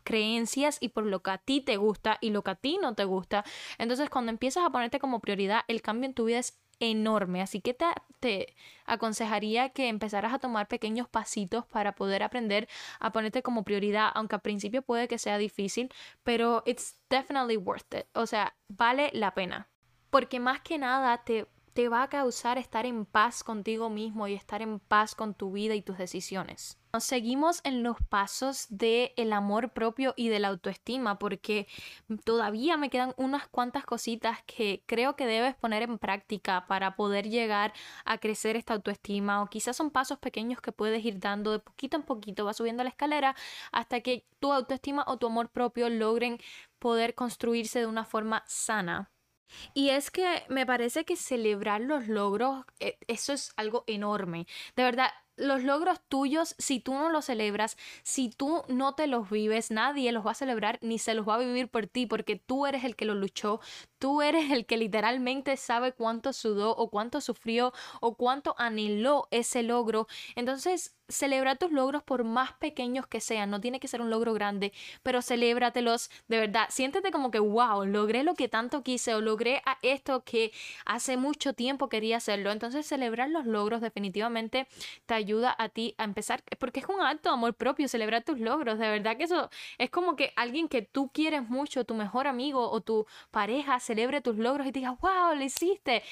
creencias 0.05 0.79
y 0.81 0.91
por 0.91 1.07
lo 1.07 1.25
que 1.25 1.33
a 1.33 1.39
ti 1.39 1.61
te 1.61 1.77
gusta 1.77 2.20
y 2.21 2.31
lo 2.31 2.43
que 2.43 2.51
a 2.53 2.55
ti 2.55 2.79
no 2.81 2.95
te 2.95 3.05
gusta. 3.05 3.45
Entonces, 3.79 4.11
cuando 4.11 4.31
empiezas 4.31 4.65
a 4.65 4.71
ponerte 4.71 4.99
como 4.99 5.21
prioridad, 5.21 5.63
el 5.69 5.83
cambio 5.83 6.07
en 6.07 6.15
tu 6.15 6.25
vida 6.25 6.39
es 6.39 6.61
enorme. 6.81 7.43
Así 7.43 7.61
que 7.61 7.75
te, 7.75 7.87
te, 8.21 8.57
aconsejaría 8.87 9.69
que 9.71 9.89
empezaras 9.89 10.33
a 10.33 10.39
tomar 10.39 10.67
pequeños 10.67 11.09
pasitos 11.09 11.67
para 11.67 11.95
poder 11.95 12.23
aprender 12.23 12.69
a 12.99 13.13
ponerte 13.13 13.43
como 13.43 13.65
prioridad, 13.65 14.11
aunque 14.15 14.37
al 14.37 14.43
principio 14.43 14.83
puede 14.83 15.07
que 15.07 15.19
sea 15.19 15.39
difícil, 15.39 15.93
pero 16.25 16.63
it's 16.67 16.99
definitely 17.09 17.57
worth 17.57 17.95
it. 17.95 18.07
O 18.15 18.27
sea, 18.27 18.55
vale 18.69 19.11
la 19.13 19.35
pena. 19.35 19.69
Porque 20.11 20.41
más 20.41 20.61
que 20.61 20.79
nada 20.79 21.23
te 21.25 21.47
te 21.73 21.89
va 21.89 22.03
a 22.03 22.09
causar 22.09 22.59
estar 22.59 22.85
en 22.85 23.07
paz 23.07 23.45
contigo 23.45 23.91
mismo 23.91 24.27
y 24.27 24.35
estar 24.35 24.61
en 24.61 24.81
paz 24.81 25.15
con 25.15 25.35
tu 25.35 25.53
vida 25.53 25.75
y 25.77 25.83
tus 25.83 25.99
decisiones. 25.99 26.80
Nos 26.93 27.05
seguimos 27.05 27.61
en 27.63 27.85
los 27.85 27.99
pasos 28.09 28.67
del 28.69 29.13
el 29.17 29.33
amor 29.33 29.73
propio 29.73 30.13
y 30.17 30.29
de 30.29 30.41
la 30.41 30.49
autoestima 30.49 31.21
porque 31.21 31.69
todavía 32.25 32.77
me 32.77 32.91
quedan 32.91 33.15
unas 33.17 33.47
cuantas 33.47 33.85
cositas 33.85 34.39
que 34.45 34.83
creo 34.87 35.15
que 35.15 35.27
debes 35.27 35.55
poner 35.55 35.85
en 35.85 35.99
práctica 35.99 36.67
para 36.67 36.97
poder 36.97 37.29
llegar 37.29 37.73
a 38.05 38.19
crecer 38.19 38.57
esta 38.57 38.75
autoestima 38.75 39.41
o 39.41 39.47
quizás 39.47 39.77
son 39.77 39.91
pasos 39.91 40.19
pequeños 40.19 40.61
que 40.61 40.73
puedes 40.73 41.05
ir 41.05 41.21
dando 41.21 41.53
de 41.53 41.61
poquito 41.61 41.97
en 41.97 42.03
poquito, 42.03 42.45
vas 42.45 42.57
subiendo 42.57 42.83
la 42.83 42.91
escalera 42.91 43.37
hasta 43.71 44.01
que 44.01 44.27
tu 44.41 44.53
autoestima 44.53 45.05
o 45.07 45.17
tu 45.17 45.29
amor 45.29 45.49
propio 45.51 45.89
logren 45.91 46.39
poder 46.81 47.15
construirse 47.15 47.79
de 47.79 47.87
una 47.87 48.05
forma 48.05 48.43
sana. 48.49 49.13
Y 49.75 49.91
es 49.91 50.11
que 50.11 50.45
me 50.49 50.67
parece 50.67 51.05
que 51.05 51.17
celebrar 51.17 51.81
los 51.81 52.09
logros, 52.09 52.65
eh, 52.79 52.99
eso 53.09 53.33
es 53.33 53.53
algo 53.57 53.85
enorme. 53.87 54.47
De 54.77 54.85
verdad, 54.85 55.11
los 55.41 55.65
logros 55.65 56.01
tuyos, 56.09 56.55
si 56.59 56.81
tú 56.81 56.95
no 56.95 57.11
los 57.11 57.25
celebras, 57.25 57.77
si 58.03 58.31
tú 58.31 58.63
no 58.69 58.95
te 58.95 59.07
los 59.07 59.31
vives, 59.31 59.71
nadie 59.71 60.13
los 60.13 60.25
va 60.27 60.33
a 60.33 60.35
celebrar 60.35 60.79
ni 60.83 60.99
se 60.99 61.15
los 61.15 61.29
va 61.29 61.37
a 61.37 61.39
vivir 61.39 61.69
por 61.69 61.87
ti, 61.87 62.07
porque 62.07 62.37
tú 62.37 62.67
eres 62.67 62.85
el 62.85 62.97
que 62.97 63.05
lo 63.05 63.15
luchó, 63.15 63.61
tú 63.99 64.23
eres 64.23 64.51
el 64.51 64.67
que 64.67 64.77
literalmente 64.77 65.57
sabe 65.57 65.93
cuánto 65.93 66.33
sudó 66.33 66.77
o 66.77 66.91
cuánto 66.91 67.21
sufrió 67.21 67.73
o 68.01 68.17
cuánto 68.17 68.55
anheló 68.59 69.29
ese 69.31 69.63
logro. 69.63 70.07
Entonces, 70.37 70.95
celebra 71.09 71.57
tus 71.57 71.73
logros 71.73 72.03
por 72.03 72.25
más 72.25 72.53
pequeños 72.55 73.07
que 73.07 73.21
sean, 73.21 73.51
no 73.51 73.61
tiene 73.61 73.81
que 73.81 73.89
ser 73.89 74.01
un 74.01 74.11
logro 74.11 74.33
grande, 74.33 74.73
pero 75.03 75.23
celébratelos 75.23 76.11
de 76.29 76.39
verdad. 76.39 76.67
Siéntete 76.71 77.11
como 77.11 77.31
que, 77.31 77.41
wow, 77.41 77.85
logré 77.85 78.23
lo 78.23 78.35
que 78.35 78.49
tanto 78.49 78.83
quise 78.83 79.15
o 79.15 79.21
logré 79.21 79.63
a 79.67 79.79
esto 79.83 80.23
que 80.25 80.53
hace 80.87 81.17
mucho 81.17 81.53
tiempo 81.53 81.89
quería 81.89 82.19
hacerlo. 82.19 82.53
Entonces, 82.53 82.87
celebrar 82.87 83.31
los 83.31 83.47
logros 83.47 83.81
definitivamente 83.81 84.69
te 85.07 85.15
ayuda 85.15 85.30
a 85.59 85.69
ti 85.69 85.95
a 85.99 86.05
empezar, 86.05 86.43
porque 86.59 86.81
es 86.81 86.87
un 86.89 87.01
acto 87.01 87.29
de 87.31 87.35
amor 87.35 87.55
propio, 87.55 87.89
celebrar 87.89 88.25
tus 88.25 88.39
logros. 88.39 88.79
De 88.79 88.89
verdad 88.89 89.17
que 89.17 89.25
eso 89.25 89.51
es 89.79 89.91
como 89.91 90.17
que 90.17 90.33
alguien 90.37 90.69
que 90.69 90.83
tú 90.83 91.11
quieres 91.13 91.49
mucho, 91.49 91.85
tu 91.85 91.95
mejor 91.95 92.27
amigo 92.27 92.71
o 92.71 92.81
tu 92.81 93.07
pareja, 93.31 93.81
celebre 93.81 94.21
tus 94.21 94.37
logros 94.37 94.67
y 94.67 94.73
te 94.73 94.81
diga, 94.81 94.97
wow, 95.01 95.35
lo 95.35 95.43
hiciste 95.43 96.03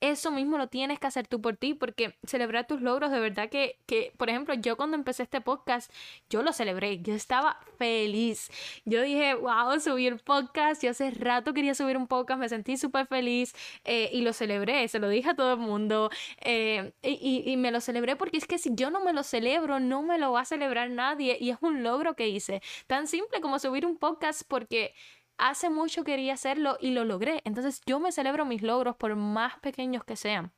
eso 0.00 0.30
mismo 0.30 0.58
lo 0.58 0.68
tienes 0.68 0.98
que 0.98 1.06
hacer 1.06 1.26
tú 1.26 1.40
por 1.40 1.56
ti, 1.56 1.74
porque 1.74 2.16
celebrar 2.24 2.66
tus 2.66 2.80
logros, 2.80 3.10
de 3.10 3.20
verdad 3.20 3.48
que, 3.48 3.78
que, 3.86 4.12
por 4.16 4.28
ejemplo, 4.30 4.54
yo 4.54 4.76
cuando 4.76 4.96
empecé 4.96 5.24
este 5.24 5.40
podcast, 5.40 5.92
yo 6.30 6.42
lo 6.42 6.52
celebré, 6.52 7.00
yo 7.00 7.14
estaba 7.14 7.58
feliz. 7.78 8.50
Yo 8.84 9.02
dije, 9.02 9.34
wow, 9.34 9.78
subir 9.80 10.18
podcast, 10.22 10.82
yo 10.82 10.90
hace 10.90 11.10
rato 11.10 11.54
quería 11.54 11.74
subir 11.74 11.96
un 11.96 12.06
podcast, 12.06 12.40
me 12.40 12.48
sentí 12.48 12.76
súper 12.76 13.06
feliz 13.06 13.54
eh, 13.84 14.10
y 14.12 14.22
lo 14.22 14.32
celebré, 14.32 14.86
se 14.88 14.98
lo 14.98 15.08
dije 15.08 15.30
a 15.30 15.34
todo 15.34 15.54
el 15.54 15.58
mundo 15.60 16.10
eh, 16.40 16.92
y, 17.02 17.42
y 17.44 17.56
me 17.56 17.70
lo 17.70 17.80
celebré 17.80 18.16
porque 18.16 18.38
es 18.38 18.46
que 18.46 18.58
si 18.58 18.74
yo 18.74 18.90
no 18.90 19.00
me 19.00 19.12
lo 19.12 19.22
celebro, 19.22 19.80
no 19.80 20.02
me 20.02 20.18
lo 20.18 20.32
va 20.32 20.42
a 20.42 20.44
celebrar 20.44 20.90
nadie 20.90 21.36
y 21.40 21.50
es 21.50 21.58
un 21.60 21.82
logro 21.82 22.14
que 22.14 22.28
hice. 22.28 22.62
Tan 22.86 23.06
simple 23.06 23.40
como 23.40 23.58
subir 23.58 23.86
un 23.86 23.96
podcast 23.96 24.42
porque 24.46 24.94
hace 25.38 25.70
mucho 25.70 26.04
quería 26.04 26.34
hacerlo 26.34 26.76
y 26.80 26.90
lo 26.90 27.04
logré. 27.04 27.40
Entonces 27.44 27.80
yo 27.86 28.00
me 28.00 28.12
celebro 28.12 28.44
mis 28.44 28.62
logros 28.62 28.96
por 28.96 29.16
más 29.16 29.58
pequeños 29.60 30.04
que 30.04 30.16
sean. 30.16 30.52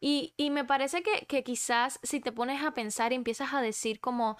Y, 0.00 0.34
y 0.36 0.50
me 0.50 0.64
parece 0.64 1.02
que, 1.02 1.26
que 1.26 1.42
quizás 1.42 1.98
si 2.02 2.20
te 2.20 2.32
pones 2.32 2.62
a 2.64 2.72
pensar 2.72 3.12
y 3.12 3.16
empiezas 3.16 3.52
a 3.52 3.60
decir 3.60 4.00
como, 4.00 4.38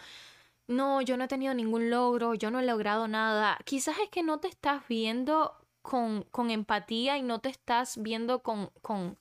no, 0.67 1.03
yo 1.03 1.17
no 1.17 1.25
he 1.25 1.29
tenido 1.29 1.53
ningún 1.55 1.91
logro, 1.91 2.35
yo 2.35 2.51
no 2.51 2.61
he 2.61 2.65
logrado 2.65 3.09
nada, 3.09 3.59
quizás 3.65 3.99
es 3.99 4.09
que 4.09 4.23
no 4.23 4.39
te 4.41 4.49
estás 4.49 4.87
viendo 4.89 5.55
con, 5.83 6.23
con 6.31 6.51
empatía 6.51 7.19
y 7.19 7.23
no 7.23 7.41
te 7.41 7.51
estás 7.51 8.01
viendo 8.01 8.43
con, 8.43 8.71
con, 8.83 9.19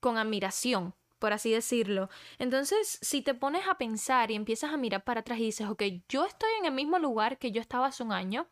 con 0.00 0.16
admiración 0.18 0.94
por 1.20 1.34
así 1.34 1.52
decirlo. 1.52 2.08
Entonces, 2.38 2.98
si 3.02 3.22
te 3.22 3.34
pones 3.34 3.68
a 3.68 3.76
pensar 3.76 4.30
y 4.30 4.34
empiezas 4.34 4.72
a 4.72 4.78
mirar 4.78 5.04
para 5.04 5.20
atrás 5.20 5.38
y 5.38 5.44
dices, 5.44 5.68
ok, 5.68 5.82
yo 6.08 6.24
estoy 6.24 6.50
en 6.58 6.64
el 6.64 6.72
mismo 6.72 6.98
lugar 6.98 7.38
que 7.38 7.52
yo 7.52 7.60
estaba 7.60 7.88
hace 7.88 8.02
un 8.02 8.10
año, 8.10 8.48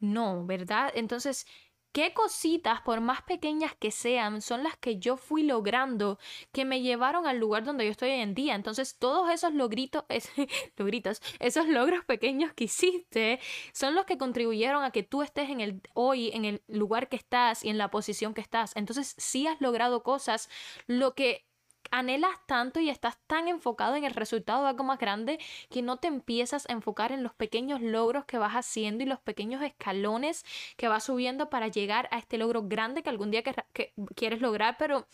no, 0.00 0.44
¿verdad? 0.46 0.92
Entonces, 0.94 1.46
¿qué 1.92 2.12
cositas, 2.12 2.82
por 2.82 3.00
más 3.00 3.22
pequeñas 3.22 3.74
que 3.74 3.90
sean, 3.90 4.42
son 4.42 4.62
las 4.62 4.76
que 4.76 4.98
yo 4.98 5.16
fui 5.16 5.42
logrando 5.42 6.18
que 6.52 6.66
me 6.66 6.82
llevaron 6.82 7.26
al 7.26 7.38
lugar 7.38 7.64
donde 7.64 7.84
yo 7.86 7.90
estoy 7.90 8.10
hoy 8.10 8.20
en 8.20 8.34
día? 8.34 8.54
Entonces, 8.54 8.98
todos 8.98 9.30
esos 9.30 9.54
logritos, 9.54 10.04
logritos, 10.76 11.22
esos 11.40 11.68
logros 11.68 12.04
pequeños 12.04 12.52
que 12.52 12.64
hiciste, 12.64 13.40
son 13.72 13.94
los 13.94 14.04
que 14.04 14.18
contribuyeron 14.18 14.84
a 14.84 14.90
que 14.90 15.02
tú 15.02 15.22
estés 15.22 15.48
en 15.48 15.60
el 15.60 15.80
hoy, 15.94 16.30
en 16.34 16.44
el 16.44 16.62
lugar 16.68 17.08
que 17.08 17.16
estás 17.16 17.64
y 17.64 17.70
en 17.70 17.78
la 17.78 17.90
posición 17.90 18.34
que 18.34 18.42
estás. 18.42 18.76
Entonces, 18.76 19.14
sí 19.18 19.46
has 19.46 19.60
logrado 19.62 20.02
cosas, 20.02 20.50
lo 20.86 21.14
que 21.14 21.46
anhelas 21.90 22.30
tanto 22.46 22.80
y 22.80 22.90
estás 22.90 23.18
tan 23.26 23.48
enfocado 23.48 23.96
en 23.96 24.04
el 24.04 24.14
resultado 24.14 24.62
de 24.62 24.68
algo 24.70 24.84
más 24.84 24.98
grande 24.98 25.38
que 25.70 25.82
no 25.82 25.98
te 25.98 26.08
empiezas 26.08 26.68
a 26.68 26.72
enfocar 26.72 27.12
en 27.12 27.22
los 27.22 27.34
pequeños 27.34 27.80
logros 27.80 28.24
que 28.24 28.38
vas 28.38 28.54
haciendo 28.54 29.02
y 29.02 29.06
los 29.06 29.20
pequeños 29.20 29.62
escalones 29.62 30.44
que 30.76 30.88
vas 30.88 31.04
subiendo 31.04 31.50
para 31.50 31.68
llegar 31.68 32.08
a 32.10 32.18
este 32.18 32.38
logro 32.38 32.62
grande 32.62 33.02
que 33.02 33.10
algún 33.10 33.30
día 33.30 33.42
que, 33.42 33.92
quieres 34.14 34.40
lograr, 34.40 34.76
pero 34.78 35.06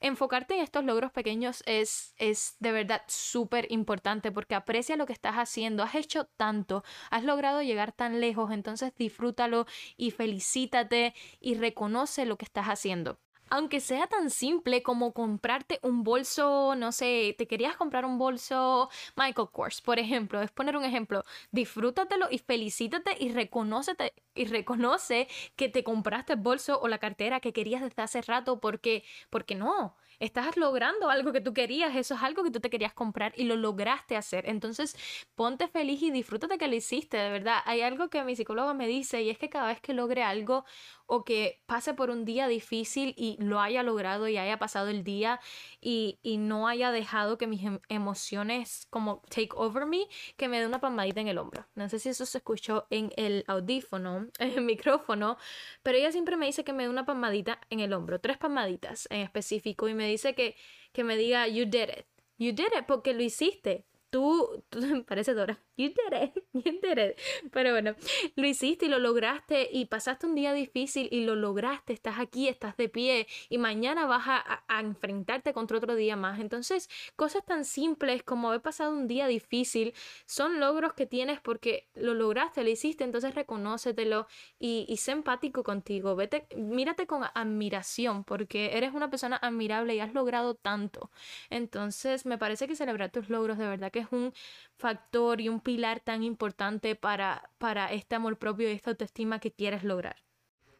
enfocarte 0.00 0.54
en 0.54 0.62
estos 0.62 0.84
logros 0.84 1.12
pequeños 1.12 1.62
es, 1.66 2.14
es 2.18 2.56
de 2.58 2.72
verdad 2.72 3.02
súper 3.06 3.70
importante 3.70 4.32
porque 4.32 4.54
aprecia 4.54 4.96
lo 4.96 5.06
que 5.06 5.12
estás 5.12 5.36
haciendo, 5.36 5.82
has 5.82 5.94
hecho 5.94 6.26
tanto, 6.36 6.84
has 7.10 7.24
logrado 7.24 7.62
llegar 7.62 7.92
tan 7.92 8.20
lejos, 8.20 8.50
entonces 8.50 8.92
disfrútalo 8.96 9.66
y 9.96 10.10
felicítate 10.10 11.14
y 11.40 11.54
reconoce 11.54 12.26
lo 12.26 12.36
que 12.36 12.44
estás 12.44 12.66
haciendo. 12.66 13.18
Aunque 13.52 13.80
sea 13.80 14.06
tan 14.06 14.30
simple 14.30 14.82
como 14.82 15.12
comprarte 15.12 15.78
un 15.82 16.04
bolso, 16.04 16.74
no 16.74 16.90
sé, 16.90 17.34
te 17.36 17.46
querías 17.46 17.76
comprar 17.76 18.06
un 18.06 18.16
bolso 18.16 18.88
Michael 19.14 19.48
Kors, 19.52 19.82
por 19.82 19.98
ejemplo, 19.98 20.40
es 20.40 20.50
poner 20.50 20.74
un 20.74 20.84
ejemplo, 20.84 21.22
disfrútatelo 21.50 22.28
y 22.30 22.38
felicítate 22.38 23.14
y 23.20 23.30
reconócete 23.30 24.14
y 24.34 24.46
reconoce 24.46 25.28
que 25.54 25.68
te 25.68 25.84
compraste 25.84 26.32
el 26.32 26.38
bolso 26.38 26.80
o 26.80 26.88
la 26.88 26.96
cartera 26.96 27.40
que 27.40 27.52
querías 27.52 27.82
desde 27.82 28.00
hace 28.00 28.22
rato 28.22 28.58
porque 28.58 29.04
porque 29.28 29.54
no, 29.54 29.96
estás 30.22 30.56
logrando 30.56 31.10
algo 31.10 31.32
que 31.32 31.40
tú 31.40 31.52
querías, 31.52 31.96
eso 31.96 32.14
es 32.14 32.22
algo 32.22 32.44
que 32.44 32.50
tú 32.50 32.60
te 32.60 32.70
querías 32.70 32.92
comprar 32.94 33.32
y 33.36 33.44
lo 33.44 33.56
lograste 33.56 34.16
hacer. 34.16 34.48
Entonces, 34.48 34.96
ponte 35.34 35.66
feliz 35.66 36.00
y 36.02 36.10
disfrútate 36.12 36.58
que 36.58 36.68
lo 36.68 36.76
hiciste, 36.76 37.16
de 37.16 37.30
verdad. 37.30 37.58
Hay 37.64 37.82
algo 37.82 38.08
que 38.08 38.22
mi 38.22 38.36
psicóloga 38.36 38.72
me 38.72 38.86
dice 38.86 39.22
y 39.22 39.30
es 39.30 39.38
que 39.38 39.50
cada 39.50 39.66
vez 39.66 39.80
que 39.80 39.94
logre 39.94 40.22
algo 40.22 40.64
o 41.06 41.24
que 41.24 41.60
pase 41.66 41.92
por 41.92 42.08
un 42.08 42.24
día 42.24 42.48
difícil 42.48 43.14
y 43.18 43.36
lo 43.38 43.60
haya 43.60 43.82
logrado 43.82 44.28
y 44.28 44.38
haya 44.38 44.58
pasado 44.58 44.88
el 44.88 45.04
día 45.04 45.40
y, 45.80 46.18
no 46.42 46.66
haya 46.66 46.90
dejado 46.90 47.36
que 47.36 47.46
mis 47.46 47.62
em, 47.62 47.78
emociones 47.88 48.86
como 48.88 49.22
take 49.28 49.50
over 49.54 49.84
me, 49.86 50.08
que 50.36 50.48
me 50.48 50.58
dé 50.58 50.66
una 50.66 50.80
palmadita 50.80 51.20
en 51.20 51.28
el 51.28 51.38
hombro. 51.38 51.66
No 51.74 51.88
sé 51.88 51.98
si 51.98 52.08
eso 52.08 52.24
se 52.24 52.38
escuchó 52.38 52.86
en 52.88 53.12
el 53.16 53.44
audífono, 53.46 54.28
en 54.38 54.50
el 54.52 54.62
micrófono, 54.62 55.36
pero 55.82 55.98
ella 55.98 56.10
siempre 56.12 56.36
me 56.36 56.46
dice 56.46 56.64
que 56.64 56.72
me 56.72 56.84
dé 56.84 56.88
una 56.88 57.04
palmadita 57.04 57.60
en 57.68 57.80
el 57.80 57.92
hombro, 57.92 58.18
tres 58.18 58.38
palmaditas 58.38 59.06
en 59.10 59.20
específico 59.20 59.88
y 59.88 59.94
me 59.94 60.06
dice 60.12 60.34
que, 60.34 60.54
que 60.92 61.04
me 61.04 61.16
diga, 61.16 61.48
you 61.48 61.64
did 61.64 61.88
it. 61.88 62.06
You 62.38 62.52
did 62.52 62.72
it 62.78 62.86
porque 62.86 63.12
lo 63.12 63.22
hiciste. 63.22 63.84
Tú, 64.12 64.62
tú 64.68 64.78
parece 65.08 65.32
Dora, 65.32 65.58
you 65.78 65.88
did 65.88 66.22
it, 66.22 66.34
you. 66.52 67.50
Pero 67.50 67.70
bueno, 67.70 67.94
lo 68.36 68.46
hiciste 68.46 68.84
y 68.84 68.88
lo 68.90 68.98
lograste 68.98 69.70
y 69.72 69.86
pasaste 69.86 70.26
un 70.26 70.34
día 70.34 70.52
difícil 70.52 71.08
y 71.10 71.24
lo 71.24 71.34
lograste, 71.34 71.94
estás 71.94 72.18
aquí, 72.18 72.46
estás 72.46 72.76
de 72.76 72.90
pie 72.90 73.26
y 73.48 73.56
mañana 73.56 74.04
vas 74.04 74.24
a, 74.26 74.64
a, 74.68 74.80
enfrentarte 74.80 75.54
contra 75.54 75.78
otro 75.78 75.94
día 75.94 76.14
más. 76.14 76.40
Entonces, 76.40 76.90
cosas 77.16 77.42
tan 77.46 77.64
simples 77.64 78.22
como 78.22 78.48
haber 78.48 78.60
pasado 78.60 78.92
un 78.92 79.08
día 79.08 79.26
difícil 79.26 79.94
son 80.26 80.60
logros 80.60 80.92
que 80.92 81.06
tienes 81.06 81.40
porque 81.40 81.88
lo 81.94 82.12
lograste, 82.12 82.64
lo 82.64 82.68
hiciste, 82.68 83.04
entonces 83.04 83.34
reconócetelo 83.34 84.26
y, 84.58 84.84
y 84.90 84.98
sé 84.98 85.12
empático 85.12 85.62
contigo. 85.62 86.16
Vete, 86.16 86.46
mírate 86.54 87.06
con 87.06 87.22
admiración 87.34 88.24
porque 88.24 88.76
eres 88.76 88.92
una 88.92 89.08
persona 89.08 89.36
admirable 89.36 89.94
y 89.94 90.00
has 90.00 90.12
logrado 90.12 90.54
tanto. 90.54 91.10
Entonces, 91.48 92.26
me 92.26 92.36
parece 92.36 92.68
que 92.68 92.76
celebrar 92.76 93.10
tus 93.10 93.30
logros 93.30 93.56
de 93.56 93.66
verdad 93.66 93.90
que 93.90 94.01
es 94.02 94.08
un 94.12 94.32
factor 94.76 95.40
y 95.40 95.48
un 95.48 95.60
pilar 95.60 96.00
tan 96.00 96.22
importante 96.22 96.94
para, 96.96 97.50
para 97.58 97.92
este 97.92 98.14
amor 98.16 98.38
propio 98.38 98.68
y 98.70 98.72
esta 98.72 98.90
autoestima 98.90 99.38
que 99.40 99.52
quieres 99.52 99.84
lograr. 99.84 100.16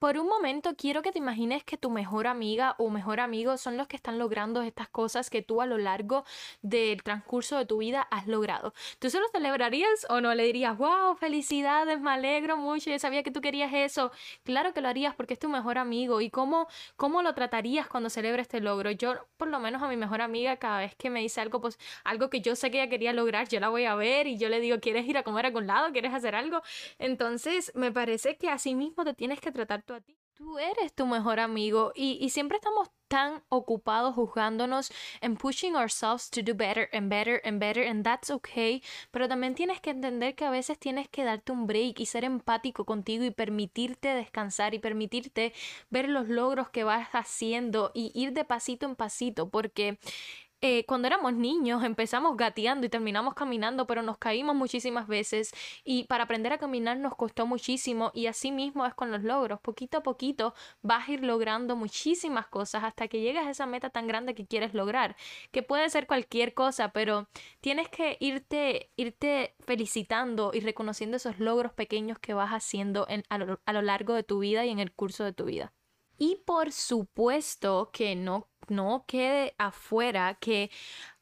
Por 0.02 0.18
un 0.18 0.26
momento 0.26 0.74
quiero 0.76 1.00
que 1.00 1.12
te 1.12 1.20
imagines 1.20 1.62
que 1.62 1.76
tu 1.76 1.88
mejor 1.88 2.26
amiga 2.26 2.74
o 2.78 2.90
mejor 2.90 3.20
amigo 3.20 3.56
son 3.56 3.76
los 3.76 3.86
que 3.86 3.94
están 3.94 4.18
logrando 4.18 4.60
estas 4.62 4.88
cosas 4.88 5.30
que 5.30 5.42
tú 5.42 5.62
a 5.62 5.66
lo 5.66 5.78
largo 5.78 6.24
del 6.60 7.04
transcurso 7.04 7.56
de 7.56 7.66
tu 7.66 7.78
vida 7.78 8.08
has 8.10 8.26
logrado. 8.26 8.74
¿Tú 8.98 9.10
se 9.10 9.20
lo 9.20 9.28
celebrarías 9.28 10.04
o 10.08 10.20
no? 10.20 10.34
Le 10.34 10.42
dirías, 10.42 10.76
wow, 10.76 11.14
felicidades, 11.14 12.00
me 12.00 12.10
alegro 12.10 12.56
mucho, 12.56 12.90
yo 12.90 12.98
sabía 12.98 13.22
que 13.22 13.30
tú 13.30 13.40
querías 13.40 13.72
eso. 13.72 14.10
Claro 14.42 14.74
que 14.74 14.80
lo 14.80 14.88
harías 14.88 15.14
porque 15.14 15.34
es 15.34 15.38
tu 15.38 15.48
mejor 15.48 15.78
amigo. 15.78 16.20
¿Y 16.20 16.30
cómo, 16.30 16.66
cómo 16.96 17.22
lo 17.22 17.32
tratarías 17.36 17.86
cuando 17.86 18.10
celebre 18.10 18.42
este 18.42 18.60
logro? 18.60 18.90
Yo, 18.90 19.14
por 19.36 19.46
lo 19.46 19.60
menos 19.60 19.84
a 19.84 19.88
mi 19.88 19.96
mejor 19.96 20.20
amiga, 20.20 20.56
cada 20.56 20.80
vez 20.80 20.96
que 20.96 21.10
me 21.10 21.20
dice 21.20 21.40
algo, 21.40 21.60
pues 21.60 21.78
algo 22.02 22.28
que 22.28 22.40
yo 22.40 22.56
sé 22.56 22.72
que 22.72 22.82
ella 22.82 22.90
quería 22.90 23.12
lograr, 23.12 23.46
yo 23.46 23.60
la 23.60 23.68
voy 23.68 23.84
a 23.84 23.94
ver 23.94 24.26
y 24.26 24.36
yo 24.36 24.48
le 24.48 24.58
digo, 24.58 24.80
¿quieres 24.80 25.06
ir 25.06 25.16
a 25.16 25.22
comer 25.22 25.44
a 25.44 25.48
algún 25.50 25.68
lado? 25.68 25.92
¿Quieres 25.92 26.12
hacer 26.12 26.34
algo? 26.34 26.60
Entonces, 26.98 27.70
me 27.76 27.92
parece 27.92 28.36
que 28.36 28.48
así 28.48 28.74
mismo 28.74 29.04
te 29.04 29.14
tienes 29.14 29.38
que 29.38 29.52
tratar 29.52 29.84
a 29.94 30.00
ti. 30.00 30.18
Tú 30.34 30.58
eres 30.58 30.94
tu 30.94 31.06
mejor 31.06 31.40
amigo 31.40 31.92
y, 31.94 32.28
siempre 32.30 32.56
estamos 32.56 32.90
tan 33.08 33.42
ocupados 33.50 34.14
juzgándonos 34.14 34.90
en 35.20 35.36
pushing 35.36 35.76
ourselves 35.76 36.30
to 36.30 36.40
do 36.42 36.54
better 36.54 36.88
and 36.94 37.10
better 37.10 37.42
and 37.44 37.60
better 37.60 37.86
and 37.86 38.02
that's 38.02 38.30
okay, 38.30 38.82
pero 39.10 39.28
también 39.28 39.54
tienes 39.54 39.80
que 39.82 39.90
entender 39.90 40.34
que 40.34 40.46
a 40.46 40.50
veces 40.50 40.78
tienes 40.78 41.08
que 41.10 41.24
darte 41.24 41.52
un 41.52 41.66
break 41.66 42.00
y 42.00 42.06
ser 42.06 42.24
empático 42.24 42.86
contigo 42.86 43.24
y 43.24 43.30
permitirte 43.30 44.08
descansar 44.08 44.72
y 44.72 44.78
permitirte 44.78 45.52
ver 45.90 46.08
los 46.08 46.28
logros 46.28 46.70
que 46.70 46.84
vas 46.84 47.08
haciendo 47.12 47.92
y 47.94 48.10
ir 48.14 48.32
de 48.32 48.46
pasito 48.46 48.86
en 48.86 48.96
pasito 48.96 49.50
porque 49.50 49.98
eh, 50.64 50.84
cuando 50.86 51.08
éramos 51.08 51.34
niños 51.34 51.82
empezamos 51.82 52.36
gateando 52.36 52.86
y 52.86 52.88
terminamos 52.88 53.34
caminando, 53.34 53.84
pero 53.86 54.00
nos 54.00 54.16
caímos 54.16 54.54
muchísimas 54.54 55.08
veces 55.08 55.52
y 55.84 56.04
para 56.04 56.24
aprender 56.24 56.52
a 56.52 56.58
caminar 56.58 56.98
nos 56.98 57.16
costó 57.16 57.46
muchísimo 57.46 58.12
y 58.14 58.28
así 58.28 58.52
mismo 58.52 58.86
es 58.86 58.94
con 58.94 59.10
los 59.10 59.24
logros. 59.24 59.60
Poquito 59.60 59.98
a 59.98 60.02
poquito 60.04 60.54
vas 60.80 61.08
a 61.08 61.12
ir 61.12 61.24
logrando 61.24 61.74
muchísimas 61.74 62.46
cosas 62.46 62.84
hasta 62.84 63.08
que 63.08 63.20
llegas 63.20 63.46
a 63.46 63.50
esa 63.50 63.66
meta 63.66 63.90
tan 63.90 64.06
grande 64.06 64.36
que 64.36 64.46
quieres 64.46 64.72
lograr, 64.72 65.16
que 65.50 65.64
puede 65.64 65.90
ser 65.90 66.06
cualquier 66.06 66.54
cosa, 66.54 66.92
pero 66.92 67.26
tienes 67.60 67.88
que 67.88 68.16
irte, 68.20 68.90
irte 68.94 69.56
felicitando 69.66 70.52
y 70.54 70.60
reconociendo 70.60 71.16
esos 71.16 71.40
logros 71.40 71.72
pequeños 71.72 72.20
que 72.20 72.34
vas 72.34 72.50
haciendo 72.50 73.06
en, 73.08 73.24
a, 73.30 73.38
lo, 73.38 73.60
a 73.66 73.72
lo 73.72 73.82
largo 73.82 74.14
de 74.14 74.22
tu 74.22 74.38
vida 74.38 74.64
y 74.64 74.70
en 74.70 74.78
el 74.78 74.92
curso 74.92 75.24
de 75.24 75.32
tu 75.32 75.46
vida. 75.46 75.72
Y 76.22 76.36
por 76.46 76.70
supuesto 76.70 77.90
que 77.92 78.14
no 78.14 78.46
no 78.68 79.04
quede 79.08 79.56
afuera 79.58 80.38
que 80.40 80.70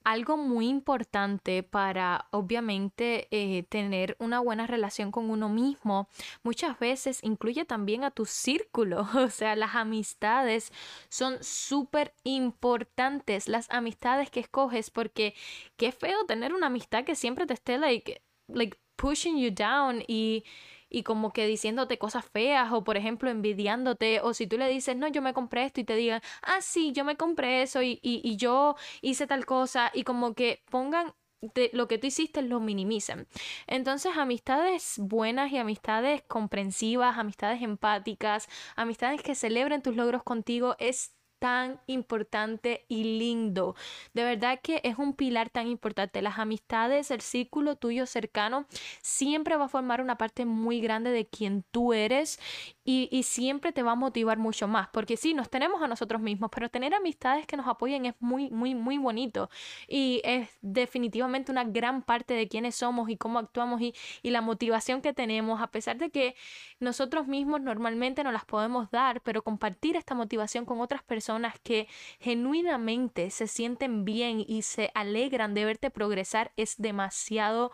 algo 0.04 0.36
muy 0.36 0.68
importante 0.68 1.62
para 1.62 2.28
obviamente 2.32 3.26
eh, 3.30 3.62
tener 3.62 4.14
una 4.18 4.40
buena 4.40 4.66
relación 4.66 5.10
con 5.10 5.30
uno 5.30 5.48
mismo 5.48 6.10
muchas 6.42 6.78
veces 6.78 7.20
incluye 7.22 7.64
también 7.64 8.04
a 8.04 8.10
tu 8.10 8.26
círculo. 8.26 9.08
O 9.14 9.30
sea 9.30 9.56
las 9.56 9.74
amistades 9.74 10.70
son 11.08 11.42
súper 11.42 12.12
importantes. 12.24 13.48
Las 13.48 13.70
amistades 13.70 14.30
que 14.30 14.40
escoges 14.40 14.90
porque 14.90 15.34
qué 15.78 15.92
feo 15.92 16.26
tener 16.26 16.52
una 16.52 16.66
amistad 16.66 17.04
que 17.04 17.14
siempre 17.14 17.46
te 17.46 17.54
esté 17.54 17.78
like, 17.78 18.20
like 18.48 18.78
pushing 18.96 19.38
you 19.38 19.50
down 19.50 20.04
y 20.06 20.44
y 20.90 21.02
como 21.04 21.32
que 21.32 21.46
diciéndote 21.46 21.98
cosas 21.98 22.24
feas 22.26 22.72
o 22.72 22.84
por 22.84 22.96
ejemplo 22.96 23.30
envidiándote 23.30 24.20
o 24.20 24.34
si 24.34 24.46
tú 24.46 24.58
le 24.58 24.68
dices 24.68 24.96
no 24.96 25.08
yo 25.08 25.22
me 25.22 25.32
compré 25.32 25.64
esto 25.64 25.80
y 25.80 25.84
te 25.84 25.96
digan 25.96 26.20
ah 26.42 26.60
sí 26.60 26.92
yo 26.92 27.04
me 27.04 27.16
compré 27.16 27.62
eso 27.62 27.82
y, 27.82 28.00
y, 28.02 28.20
y 28.24 28.36
yo 28.36 28.76
hice 29.00 29.26
tal 29.26 29.46
cosa 29.46 29.90
y 29.94 30.04
como 30.04 30.34
que 30.34 30.62
pongan 30.70 31.14
de 31.42 31.70
lo 31.72 31.88
que 31.88 31.98
tú 31.98 32.06
hiciste 32.06 32.42
lo 32.42 32.60
minimizan. 32.60 33.26
Entonces, 33.66 34.16
amistades 34.16 34.96
buenas 34.98 35.50
y 35.52 35.58
amistades 35.58 36.22
comprensivas, 36.28 37.16
amistades 37.18 37.62
empáticas, 37.62 38.48
amistades 38.76 39.22
que 39.22 39.34
celebren 39.34 39.82
tus 39.82 39.96
logros 39.96 40.22
contigo 40.22 40.76
es 40.78 41.14
tan 41.40 41.80
importante 41.86 42.84
y 42.86 43.18
lindo. 43.18 43.74
De 44.12 44.22
verdad 44.22 44.60
que 44.62 44.80
es 44.84 44.98
un 44.98 45.14
pilar 45.14 45.48
tan 45.48 45.66
importante. 45.66 46.22
Las 46.22 46.38
amistades, 46.38 47.10
el 47.10 47.22
círculo 47.22 47.76
tuyo 47.76 48.06
cercano, 48.06 48.66
siempre 49.00 49.56
va 49.56 49.64
a 49.64 49.68
formar 49.68 50.02
una 50.02 50.16
parte 50.16 50.44
muy 50.44 50.80
grande 50.80 51.10
de 51.10 51.26
quien 51.26 51.64
tú 51.70 51.94
eres 51.94 52.38
y, 52.84 53.22
siempre 53.22 53.72
te 53.72 53.84
va 53.84 53.92
a 53.92 53.94
motivar 53.94 54.38
mucho 54.38 54.66
más. 54.68 54.88
Porque 54.88 55.16
sí, 55.16 55.32
nos 55.32 55.48
tenemos 55.48 55.80
a 55.82 55.86
nosotros 55.86 56.20
mismos, 56.20 56.50
pero 56.52 56.68
tener 56.68 56.92
amistades 56.92 57.46
que 57.46 57.56
nos 57.56 57.68
apoyen 57.68 58.04
es 58.04 58.14
muy, 58.18 58.50
muy, 58.50 58.74
muy 58.74 58.98
bonito. 58.98 59.48
Y 59.88 60.20
es 60.24 60.50
definitivamente 60.60 61.52
una 61.52 61.64
gran 61.64 62.02
parte 62.02 62.34
de 62.34 62.48
quiénes 62.48 62.74
somos 62.74 63.08
y 63.08 63.16
cómo 63.16 63.38
actuamos 63.38 63.80
y, 63.80 63.94
y 64.22 64.30
la 64.30 64.40
motivación 64.40 65.00
que 65.00 65.14
tenemos, 65.14 65.62
a 65.62 65.68
pesar 65.68 65.96
de 65.98 66.10
que 66.10 66.34
nosotros 66.80 67.28
mismos 67.28 67.60
normalmente 67.60 68.24
no 68.24 68.32
las 68.32 68.44
podemos 68.44 68.90
dar, 68.90 69.20
pero 69.22 69.42
compartir 69.42 69.96
esta 69.96 70.14
motivación 70.14 70.64
con 70.64 70.80
otras 70.80 71.02
personas 71.04 71.29
que 71.62 71.88
genuinamente 72.18 73.30
se 73.30 73.46
sienten 73.46 74.04
bien 74.04 74.44
y 74.46 74.62
se 74.62 74.90
alegran 74.94 75.54
de 75.54 75.64
verte 75.64 75.90
progresar 75.90 76.52
es 76.56 76.76
demasiado, 76.78 77.72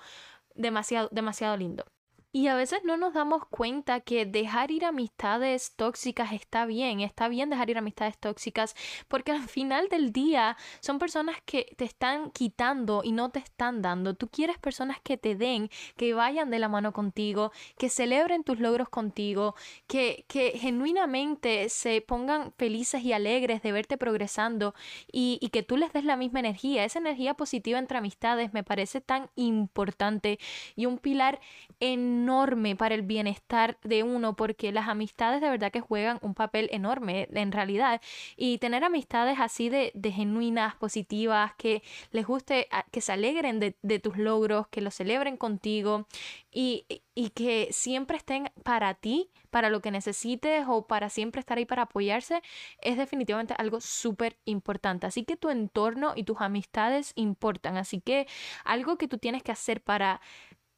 demasiado, 0.54 1.08
demasiado 1.12 1.56
lindo. 1.56 1.84
Y 2.32 2.48
a 2.48 2.54
veces 2.54 2.80
no 2.84 2.96
nos 2.96 3.14
damos 3.14 3.46
cuenta 3.46 4.00
que 4.00 4.26
dejar 4.26 4.70
ir 4.70 4.84
amistades 4.84 5.74
tóxicas 5.74 6.32
está 6.32 6.66
bien, 6.66 7.00
está 7.00 7.28
bien 7.28 7.48
dejar 7.48 7.70
ir 7.70 7.78
amistades 7.78 8.18
tóxicas, 8.18 8.74
porque 9.08 9.32
al 9.32 9.48
final 9.48 9.88
del 9.88 10.12
día 10.12 10.56
son 10.80 10.98
personas 10.98 11.36
que 11.46 11.74
te 11.76 11.84
están 11.84 12.30
quitando 12.32 13.02
y 13.02 13.12
no 13.12 13.30
te 13.30 13.38
están 13.38 13.80
dando. 13.80 14.14
Tú 14.14 14.28
quieres 14.28 14.58
personas 14.58 14.98
que 15.02 15.16
te 15.16 15.34
den, 15.34 15.70
que 15.96 16.12
vayan 16.12 16.50
de 16.50 16.58
la 16.58 16.68
mano 16.68 16.92
contigo, 16.92 17.52
que 17.78 17.88
celebren 17.88 18.44
tus 18.44 18.60
logros 18.60 18.90
contigo, 18.90 19.54
que, 19.86 20.26
que 20.28 20.58
genuinamente 20.58 21.68
se 21.70 22.02
pongan 22.02 22.52
felices 22.58 23.02
y 23.02 23.12
alegres 23.12 23.62
de 23.62 23.72
verte 23.72 23.96
progresando 23.96 24.74
y, 25.10 25.38
y 25.40 25.48
que 25.48 25.62
tú 25.62 25.76
les 25.76 25.92
des 25.92 26.04
la 26.04 26.16
misma 26.16 26.40
energía. 26.40 26.84
Esa 26.84 26.98
energía 26.98 27.34
positiva 27.34 27.78
entre 27.78 27.98
amistades 27.98 28.52
me 28.52 28.64
parece 28.64 29.00
tan 29.00 29.30
importante 29.36 30.38
y 30.74 30.86
un 30.86 30.98
pilar 30.98 31.40
en 31.80 32.15
enorme 32.16 32.76
para 32.76 32.94
el 32.94 33.02
bienestar 33.02 33.78
de 33.82 34.02
uno 34.02 34.34
porque 34.36 34.72
las 34.72 34.88
amistades 34.88 35.40
de 35.40 35.50
verdad 35.50 35.70
que 35.70 35.80
juegan 35.80 36.18
un 36.22 36.34
papel 36.34 36.68
enorme 36.72 37.28
en 37.32 37.52
realidad 37.52 38.00
y 38.36 38.58
tener 38.58 38.84
amistades 38.84 39.38
así 39.38 39.68
de, 39.68 39.92
genuinas, 40.14 40.74
positivas, 40.76 41.52
que 41.56 41.82
les 42.12 42.26
guste, 42.26 42.68
que 42.90 43.00
se 43.00 43.12
alegren 43.12 43.60
de, 43.60 43.98
tus 43.98 44.16
logros, 44.16 44.68
que 44.68 44.80
lo 44.80 44.90
celebren 44.90 45.36
contigo 45.36 46.06
y, 46.50 46.84
y 47.14 47.30
que 47.30 47.68
siempre 47.70 48.16
estén 48.16 48.50
para 48.62 48.94
ti, 48.94 49.30
para 49.50 49.70
lo 49.70 49.80
que 49.80 49.90
necesites 49.90 50.64
o 50.68 50.86
para 50.86 51.08
siempre 51.08 51.40
estar 51.40 51.58
ahí 51.58 51.64
para 51.64 51.82
apoyarse, 51.82 52.42
es 52.82 52.96
definitivamente 52.96 53.54
algo 53.56 53.80
súper 53.80 54.36
importante. 54.44 55.06
Así 55.06 55.24
que 55.24 55.36
tu 55.36 55.48
entorno 55.48 56.12
y 56.14 56.24
tus 56.24 56.40
amistades 56.40 57.12
importan. 57.14 57.76
Así 57.76 58.00
que 58.00 58.26
algo 58.64 58.98
que 58.98 59.08
tú 59.08 59.18
tienes 59.18 59.42
que 59.42 59.52
hacer 59.52 59.80
para 59.80 60.20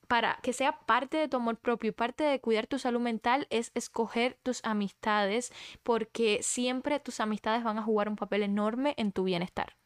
para 0.08 0.38
que 0.42 0.52
sea 0.52 0.72
parte 0.72 1.18
de 1.18 1.28
tu 1.28 1.36
amor 1.36 1.58
propio 1.58 1.90
y 1.90 1.92
parte 1.92 2.24
de 2.24 2.40
cuidar 2.40 2.66
tu 2.66 2.78
salud 2.78 3.00
mental 3.00 3.46
es 3.50 3.70
escoger 3.74 4.38
tus 4.42 4.64
amistades 4.64 5.52
porque 5.82 6.40
siempre 6.42 6.98
tus 6.98 7.20
amistades 7.20 7.62
van 7.62 7.78
a 7.78 7.82
jugar 7.82 8.08
un 8.08 8.16
papel 8.16 8.42
enorme 8.42 8.94
en 8.96 9.12
tu 9.12 9.24
bienestar. 9.24 9.76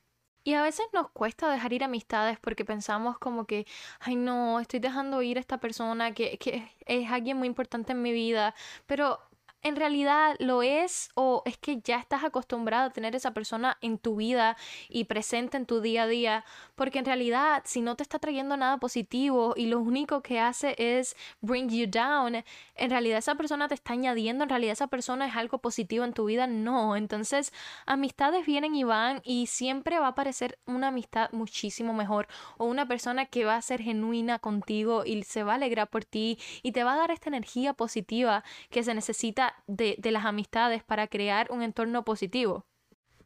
Y 0.44 0.54
a 0.54 0.62
veces 0.62 0.86
nos 0.92 1.10
cuesta 1.10 1.50
dejar 1.50 1.72
ir 1.72 1.84
amistades 1.84 2.38
porque 2.40 2.64
pensamos 2.64 3.18
como 3.18 3.46
que, 3.46 3.66
ay 4.00 4.16
no, 4.16 4.58
estoy 4.58 4.80
dejando 4.80 5.22
ir 5.22 5.36
a 5.36 5.40
esta 5.40 5.58
persona 5.58 6.14
que, 6.14 6.36
que 6.38 6.68
es 6.86 7.10
alguien 7.10 7.36
muy 7.36 7.46
importante 7.46 7.92
en 7.92 8.02
mi 8.02 8.12
vida, 8.12 8.54
pero 8.86 9.20
en 9.62 9.76
realidad 9.76 10.36
lo 10.40 10.62
es 10.62 11.10
o 11.14 11.42
es 11.46 11.56
que 11.56 11.80
ya 11.80 11.98
estás 11.98 12.24
acostumbrado 12.24 12.88
a 12.88 12.92
tener 12.92 13.14
esa 13.14 13.32
persona 13.32 13.78
en 13.80 13.98
tu 13.98 14.16
vida 14.16 14.56
y 14.88 15.04
presente 15.04 15.56
en 15.56 15.66
tu 15.66 15.80
día 15.80 16.02
a 16.02 16.06
día, 16.06 16.44
porque 16.74 16.98
en 16.98 17.04
realidad 17.04 17.62
si 17.64 17.80
no 17.80 17.96
te 17.96 18.02
está 18.02 18.18
trayendo 18.18 18.56
nada 18.56 18.78
positivo 18.78 19.54
y 19.56 19.66
lo 19.66 19.78
único 19.78 20.22
que 20.22 20.40
hace 20.40 20.74
es 20.78 21.16
bring 21.40 21.68
you 21.68 21.86
down, 21.86 22.44
en 22.74 22.90
realidad 22.90 23.18
esa 23.18 23.36
persona 23.36 23.68
te 23.68 23.74
está 23.74 23.92
añadiendo, 23.92 24.42
en 24.42 24.50
realidad 24.50 24.72
esa 24.72 24.88
persona 24.88 25.26
es 25.26 25.36
algo 25.36 25.58
positivo 25.58 26.04
en 26.04 26.12
tu 26.12 26.24
vida, 26.24 26.46
no, 26.46 26.96
entonces 26.96 27.52
amistades 27.86 28.44
vienen 28.46 28.74
y 28.74 28.82
van 28.84 29.20
y 29.24 29.46
siempre 29.46 30.00
va 30.00 30.08
a 30.08 30.14
parecer 30.14 30.58
una 30.66 30.88
amistad 30.88 31.30
muchísimo 31.32 31.92
mejor 31.92 32.26
o 32.58 32.64
una 32.64 32.86
persona 32.88 33.26
que 33.26 33.44
va 33.44 33.56
a 33.56 33.62
ser 33.62 33.80
genuina 33.80 34.40
contigo 34.40 35.04
y 35.04 35.22
se 35.22 35.44
va 35.44 35.52
a 35.52 35.56
alegrar 35.56 35.88
por 35.88 36.04
ti 36.04 36.38
y 36.62 36.72
te 36.72 36.82
va 36.82 36.94
a 36.94 36.96
dar 36.96 37.10
esta 37.12 37.28
energía 37.28 37.74
positiva 37.74 38.42
que 38.70 38.82
se 38.82 38.94
necesita 38.94 39.51
de, 39.66 39.98
las 40.10 40.24
amistades 40.24 40.82
para 40.82 41.06
crear 41.08 41.50
un 41.50 41.62
entorno 41.62 42.04
positivo. 42.04 42.66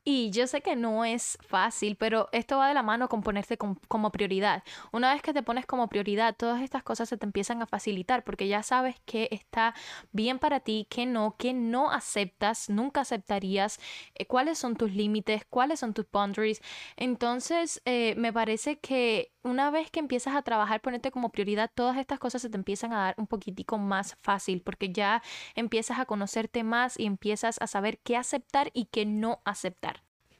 Y 0.08 0.30
yo 0.30 0.46
sé 0.46 0.60
que 0.60 0.76
no 0.76 1.04
es 1.04 1.36
fácil, 1.48 1.96
pero 1.96 2.28
esto 2.30 2.58
va 2.58 2.68
de 2.68 2.74
la 2.74 2.84
mano 2.84 3.08
con 3.08 3.22
ponerte 3.22 3.58
como 3.58 4.12
prioridad. 4.12 4.62
Una 4.92 5.12
vez 5.12 5.20
que 5.20 5.32
te 5.32 5.42
pones 5.42 5.66
como 5.66 5.88
prioridad, 5.88 6.36
todas 6.36 6.62
estas 6.62 6.84
cosas 6.84 7.08
se 7.08 7.16
te 7.16 7.26
empiezan 7.26 7.60
a 7.60 7.66
facilitar 7.66 8.22
porque 8.22 8.46
ya 8.46 8.62
sabes 8.62 8.94
que 9.04 9.26
está 9.32 9.74
bien 10.12 10.38
para 10.38 10.60
ti, 10.60 10.86
que 10.90 11.06
no, 11.06 11.34
que 11.36 11.52
no 11.52 11.90
aceptas, 11.90 12.70
nunca 12.70 13.00
aceptarías, 13.00 13.80
eh, 14.14 14.26
cuáles 14.26 14.58
son 14.58 14.76
tus 14.76 14.92
límites, 14.92 15.44
cuáles 15.50 15.80
son 15.80 15.92
tus 15.92 16.08
boundaries. 16.08 16.62
Entonces, 16.96 17.82
eh, 17.84 18.14
me 18.16 18.32
parece 18.32 18.78
que 18.78 19.32
una 19.42 19.70
vez 19.70 19.90
que 19.90 20.00
empiezas 20.00 20.36
a 20.36 20.42
trabajar, 20.42 20.82
ponerte 20.82 21.10
como 21.10 21.30
prioridad, 21.30 21.70
todas 21.74 21.96
estas 21.98 22.18
cosas 22.18 22.42
se 22.42 22.50
te 22.50 22.56
empiezan 22.56 22.92
a 22.92 22.98
dar 22.98 23.14
un 23.18 23.26
poquitico 23.26 23.78
más 23.78 24.16
fácil 24.22 24.60
porque 24.62 24.92
ya 24.92 25.22
empiezas 25.54 25.98
a 25.98 26.06
conocerte 26.06 26.62
más 26.64 26.98
y 26.98 27.06
empiezas 27.06 27.56
a 27.60 27.66
saber 27.66 27.98
qué 28.04 28.16
aceptar 28.16 28.70
y 28.72 28.86
qué 28.86 29.06
no 29.06 29.40
aceptar. 29.44 29.95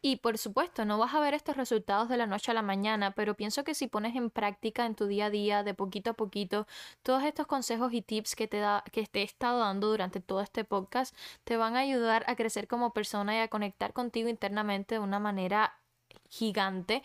Y 0.09 0.19
por 0.19 0.38
supuesto, 0.38 0.85
no 0.85 0.99
vas 0.99 1.14
a 1.14 1.21
ver 1.21 1.35
estos 1.35 1.57
resultados 1.57 2.09
de 2.09 2.16
la 2.16 2.29
noche 2.29 2.53
a 2.53 2.55
la 2.55 2.62
mañana, 2.62 3.11
pero 3.11 3.35
pienso 3.35 3.64
que 3.64 3.75
si 3.75 3.88
pones 3.88 4.14
en 4.14 4.31
práctica 4.31 4.87
en 4.87 4.95
tu 4.95 5.07
día 5.09 5.27
a 5.27 5.31
día, 5.31 5.64
de 5.64 5.75
poquito 5.75 6.11
a 6.11 6.12
poquito, 6.12 6.69
todos 7.03 7.25
estos 7.25 7.49
consejos 7.49 7.92
y 7.92 8.03
tips 8.03 8.37
que 8.37 8.47
te, 8.47 8.59
da, 8.59 8.85
que 8.92 9.05
te 9.09 9.23
he 9.23 9.25
estado 9.25 9.59
dando 9.59 9.88
durante 9.88 10.21
todo 10.21 10.42
este 10.42 10.62
podcast, 10.64 11.12
te 11.42 11.57
van 11.57 11.75
a 11.75 11.81
ayudar 11.81 12.23
a 12.29 12.37
crecer 12.37 12.69
como 12.69 12.92
persona 12.92 13.35
y 13.35 13.40
a 13.40 13.49
conectar 13.49 13.92
contigo 13.92 14.29
internamente 14.29 14.95
de 14.95 15.01
una 15.01 15.19
manera 15.19 15.75
gigante. 16.31 17.03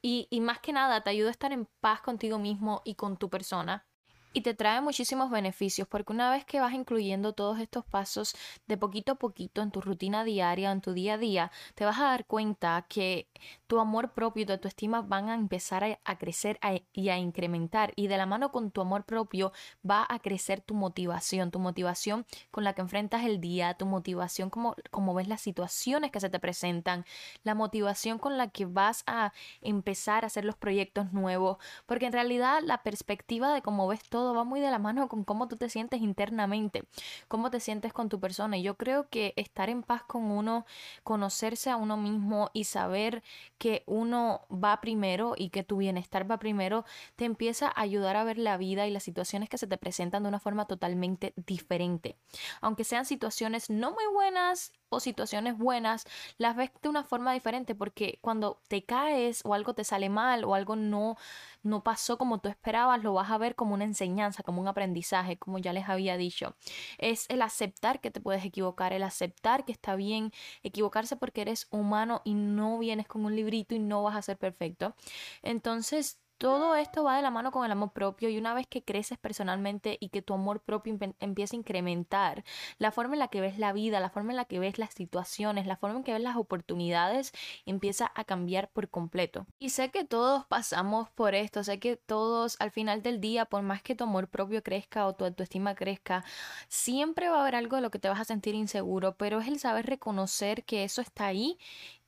Y, 0.00 0.26
y 0.30 0.40
más 0.40 0.58
que 0.60 0.72
nada 0.72 1.02
te 1.02 1.10
ayuda 1.10 1.28
a 1.28 1.32
estar 1.32 1.52
en 1.52 1.66
paz 1.80 2.00
contigo 2.00 2.38
mismo 2.38 2.80
y 2.82 2.94
con 2.94 3.18
tu 3.18 3.28
persona 3.28 3.87
y 4.32 4.42
te 4.42 4.54
trae 4.54 4.80
muchísimos 4.80 5.30
beneficios 5.30 5.88
porque 5.88 6.12
una 6.12 6.30
vez 6.30 6.44
que 6.44 6.60
vas 6.60 6.72
incluyendo 6.72 7.32
todos 7.32 7.58
estos 7.60 7.84
pasos 7.84 8.34
de 8.66 8.76
poquito 8.76 9.12
a 9.12 9.14
poquito 9.16 9.62
en 9.62 9.70
tu 9.70 9.80
rutina 9.80 10.24
diaria, 10.24 10.70
en 10.70 10.80
tu 10.80 10.92
día 10.92 11.14
a 11.14 11.18
día, 11.18 11.52
te 11.74 11.84
vas 11.84 11.98
a 11.98 12.04
dar 12.04 12.26
cuenta 12.26 12.84
que 12.88 13.28
tu 13.66 13.80
amor 13.80 14.12
propio 14.12 14.42
y 14.42 14.46
tu 14.46 14.52
autoestima 14.52 15.02
van 15.02 15.28
a 15.28 15.34
empezar 15.34 15.98
a, 16.04 16.18
crecer 16.18 16.58
y 16.92 17.08
a 17.08 17.18
incrementar. 17.18 17.92
Y 17.96 18.08
de 18.08 18.16
la 18.16 18.26
mano 18.26 18.50
con 18.50 18.70
tu 18.70 18.80
amor 18.80 19.04
propio 19.04 19.52
va 19.88 20.06
a 20.08 20.18
crecer 20.18 20.60
tu 20.60 20.74
motivación, 20.74 21.50
tu 21.50 21.58
motivación 21.58 22.26
con 22.50 22.64
la 22.64 22.74
que 22.74 22.82
enfrentas 22.82 23.24
el 23.24 23.40
día, 23.40 23.74
tu 23.74 23.86
motivación 23.86 24.50
como, 24.50 24.74
como 24.90 25.14
ves 25.14 25.28
las 25.28 25.40
situaciones 25.40 26.10
que 26.10 26.20
se 26.20 26.30
te 26.30 26.38
presentan, 26.38 27.04
la 27.44 27.54
motivación 27.54 28.18
con 28.18 28.36
la 28.38 28.48
que 28.48 28.66
vas 28.66 29.04
a 29.06 29.32
empezar 29.60 30.24
a 30.24 30.28
hacer 30.28 30.44
los 30.44 30.56
proyectos 30.56 31.12
nuevos, 31.12 31.58
porque 31.86 32.06
en 32.06 32.12
realidad 32.12 32.60
la 32.62 32.82
perspectiva 32.82 33.52
de 33.52 33.62
cómo 33.62 33.86
ves 33.86 34.02
todo 34.08 34.27
va 34.34 34.44
muy 34.44 34.60
de 34.60 34.70
la 34.70 34.78
mano 34.78 35.08
con 35.08 35.24
cómo 35.24 35.48
tú 35.48 35.56
te 35.56 35.68
sientes 35.68 36.00
internamente, 36.00 36.84
cómo 37.28 37.50
te 37.50 37.60
sientes 37.60 37.92
con 37.92 38.08
tu 38.08 38.20
persona. 38.20 38.56
Y 38.56 38.62
yo 38.62 38.76
creo 38.76 39.08
que 39.08 39.34
estar 39.36 39.70
en 39.70 39.82
paz 39.82 40.02
con 40.02 40.30
uno, 40.30 40.66
conocerse 41.04 41.70
a 41.70 41.76
uno 41.76 41.96
mismo 41.96 42.50
y 42.52 42.64
saber 42.64 43.22
que 43.58 43.82
uno 43.86 44.42
va 44.52 44.80
primero 44.80 45.34
y 45.36 45.50
que 45.50 45.62
tu 45.62 45.78
bienestar 45.78 46.30
va 46.30 46.38
primero, 46.38 46.84
te 47.16 47.24
empieza 47.24 47.68
a 47.68 47.80
ayudar 47.80 48.16
a 48.16 48.24
ver 48.24 48.38
la 48.38 48.56
vida 48.56 48.86
y 48.86 48.90
las 48.90 49.02
situaciones 49.02 49.48
que 49.48 49.58
se 49.58 49.66
te 49.66 49.78
presentan 49.78 50.22
de 50.22 50.28
una 50.28 50.40
forma 50.40 50.66
totalmente 50.66 51.32
diferente. 51.36 52.16
Aunque 52.60 52.84
sean 52.84 53.04
situaciones 53.04 53.70
no 53.70 53.92
muy 53.92 54.06
buenas 54.12 54.72
o 54.90 55.00
situaciones 55.00 55.56
buenas, 55.58 56.04
las 56.38 56.56
ves 56.56 56.70
de 56.82 56.88
una 56.88 57.04
forma 57.04 57.32
diferente 57.32 57.74
porque 57.74 58.18
cuando 58.22 58.60
te 58.68 58.84
caes 58.84 59.42
o 59.44 59.54
algo 59.54 59.74
te 59.74 59.84
sale 59.84 60.08
mal 60.08 60.44
o 60.44 60.54
algo 60.54 60.76
no 60.76 61.16
no 61.62 61.82
pasó 61.82 62.18
como 62.18 62.38
tú 62.38 62.48
esperabas, 62.48 63.02
lo 63.02 63.12
vas 63.14 63.30
a 63.30 63.38
ver 63.38 63.54
como 63.54 63.74
una 63.74 63.84
enseñanza, 63.84 64.42
como 64.42 64.60
un 64.60 64.68
aprendizaje, 64.68 65.38
como 65.38 65.58
ya 65.58 65.72
les 65.72 65.88
había 65.88 66.16
dicho. 66.16 66.56
Es 66.98 67.26
el 67.28 67.42
aceptar 67.42 68.00
que 68.00 68.10
te 68.10 68.20
puedes 68.20 68.44
equivocar, 68.44 68.92
el 68.92 69.02
aceptar 69.02 69.64
que 69.64 69.72
está 69.72 69.96
bien 69.96 70.32
equivocarse 70.62 71.16
porque 71.16 71.42
eres 71.42 71.66
humano 71.70 72.22
y 72.24 72.34
no 72.34 72.78
vienes 72.78 73.06
con 73.08 73.24
un 73.24 73.36
librito 73.36 73.74
y 73.74 73.78
no 73.78 74.02
vas 74.02 74.16
a 74.16 74.22
ser 74.22 74.38
perfecto. 74.38 74.94
Entonces, 75.42 76.18
todo 76.38 76.76
esto 76.76 77.04
va 77.04 77.16
de 77.16 77.22
la 77.22 77.30
mano 77.30 77.50
con 77.50 77.64
el 77.64 77.72
amor 77.72 77.92
propio 77.92 78.28
y 78.28 78.38
una 78.38 78.54
vez 78.54 78.66
que 78.66 78.82
creces 78.82 79.18
personalmente 79.18 79.98
y 80.00 80.08
que 80.08 80.22
tu 80.22 80.34
amor 80.34 80.60
propio 80.60 80.96
empieza 81.20 81.56
a 81.56 81.58
incrementar, 81.58 82.44
la 82.78 82.92
forma 82.92 83.14
en 83.14 83.18
la 83.18 83.28
que 83.28 83.40
ves 83.40 83.58
la 83.58 83.72
vida, 83.72 84.00
la 84.00 84.10
forma 84.10 84.30
en 84.30 84.36
la 84.36 84.44
que 84.44 84.58
ves 84.58 84.78
las 84.78 84.94
situaciones, 84.94 85.66
la 85.66 85.76
forma 85.76 85.98
en 85.98 86.04
que 86.04 86.12
ves 86.12 86.22
las 86.22 86.36
oportunidades 86.36 87.32
empieza 87.66 88.10
a 88.14 88.24
cambiar 88.24 88.70
por 88.70 88.88
completo. 88.88 89.46
Y 89.58 89.70
sé 89.70 89.90
que 89.90 90.04
todos 90.04 90.46
pasamos 90.46 91.10
por 91.10 91.34
esto, 91.34 91.64
sé 91.64 91.80
que 91.80 91.96
todos 91.96 92.56
al 92.60 92.70
final 92.70 93.02
del 93.02 93.20
día, 93.20 93.44
por 93.44 93.62
más 93.62 93.82
que 93.82 93.94
tu 93.94 94.04
amor 94.04 94.28
propio 94.28 94.62
crezca 94.62 95.06
o 95.06 95.14
tu 95.14 95.24
autoestima 95.24 95.74
crezca, 95.74 96.24
siempre 96.68 97.28
va 97.28 97.38
a 97.38 97.40
haber 97.42 97.56
algo 97.56 97.76
de 97.76 97.82
lo 97.82 97.90
que 97.90 97.98
te 97.98 98.08
vas 98.08 98.20
a 98.20 98.24
sentir 98.24 98.54
inseguro, 98.54 99.16
pero 99.16 99.40
es 99.40 99.48
el 99.48 99.58
saber 99.58 99.86
reconocer 99.86 100.64
que 100.64 100.84
eso 100.84 101.02
está 101.02 101.26
ahí 101.26 101.58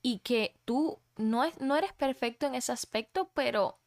y 0.02 0.20
que 0.20 0.54
tú 0.64 0.98
no, 1.16 1.44
es, 1.44 1.60
no 1.60 1.76
eres 1.76 1.92
perfecto 1.92 2.46
en 2.46 2.54
ese 2.54 2.72
aspecto, 2.72 3.30
pero 3.34 3.79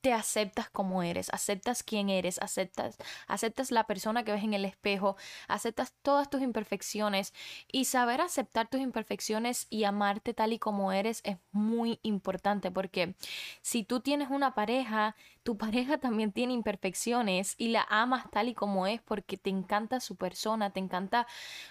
te 0.00 0.12
aceptas 0.12 0.70
como 0.70 1.02
eres, 1.02 1.28
aceptas 1.32 1.82
quién 1.82 2.08
eres, 2.08 2.38
aceptas, 2.40 2.96
aceptas 3.26 3.70
la 3.70 3.84
persona 3.84 4.24
que 4.24 4.32
ves 4.32 4.44
en 4.44 4.54
el 4.54 4.64
espejo, 4.64 5.16
aceptas 5.48 5.92
todas 6.02 6.30
tus 6.30 6.42
imperfecciones 6.42 7.34
y 7.70 7.86
saber 7.86 8.20
aceptar 8.20 8.68
tus 8.68 8.80
imperfecciones 8.80 9.66
y 9.70 9.84
amarte 9.84 10.34
tal 10.34 10.52
y 10.52 10.58
como 10.58 10.92
eres 10.92 11.20
es 11.24 11.36
muy 11.52 11.98
importante 12.02 12.70
porque 12.70 13.14
si 13.62 13.84
tú 13.84 14.00
tienes 14.00 14.30
una 14.30 14.54
pareja, 14.54 15.16
tu 15.42 15.56
pareja 15.56 15.98
también 15.98 16.32
tiene 16.32 16.52
imperfecciones 16.52 17.54
y 17.58 17.68
la 17.68 17.86
amas 17.88 18.30
tal 18.30 18.48
y 18.48 18.54
como 18.54 18.86
es 18.86 19.00
porque 19.00 19.36
te 19.36 19.50
encanta 19.50 20.00
su 20.00 20.16
persona, 20.16 20.70
te 20.70 20.80
encanta 20.80 21.26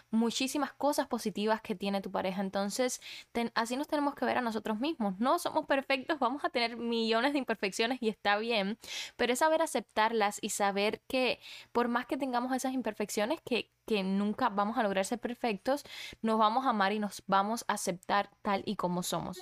muchísimas 0.10 0.74
cosas 0.74 1.08
positivas 1.08 1.62
que 1.62 1.76
tiene 1.76 2.02
tu 2.02 2.12
pareja. 2.12 2.42
Entonces, 2.42 3.02
así 3.54 3.78
nos 3.78 3.88
tenemos 3.88 4.16
que 4.16 4.26
ver 4.26 4.38
a 4.38 4.42
nosotros 4.42 4.80
mismos. 4.80 5.20
No 5.20 5.40
somos 5.40 5.66
perfectos, 5.66 6.20
vamos 6.20 6.44
a 6.44 6.50
tener 6.50 6.78
millones 6.78 7.34
de 7.34 7.40
imperfecciones 7.40 8.02
y 8.02 8.10
está 8.18 8.38
bien, 8.38 8.78
pero 9.16 9.34
es 9.34 9.40
saber 9.40 9.62
aceptarlas 9.62 10.40
y 10.42 10.50
saber 10.50 11.02
que 11.08 11.40
por 11.72 11.88
más 11.88 12.06
que 12.06 12.18
tengamos 12.18 12.54
esas 12.56 12.74
imperfecciones, 12.74 13.40
que, 13.46 13.72
que 13.86 14.04
nunca 14.04 14.50
vamos 14.50 14.78
a 14.78 14.84
lograr 14.84 15.06
ser 15.06 15.20
perfectos, 15.20 15.84
nos 16.22 16.38
vamos 16.38 16.66
a 16.66 16.70
amar 16.70 16.92
y 16.92 17.00
nos 17.00 17.24
vamos 17.28 17.64
a 17.68 17.74
aceptar 17.74 18.30
tal 18.42 18.64
y 18.66 18.76
como 18.76 19.04
somos. 19.04 19.40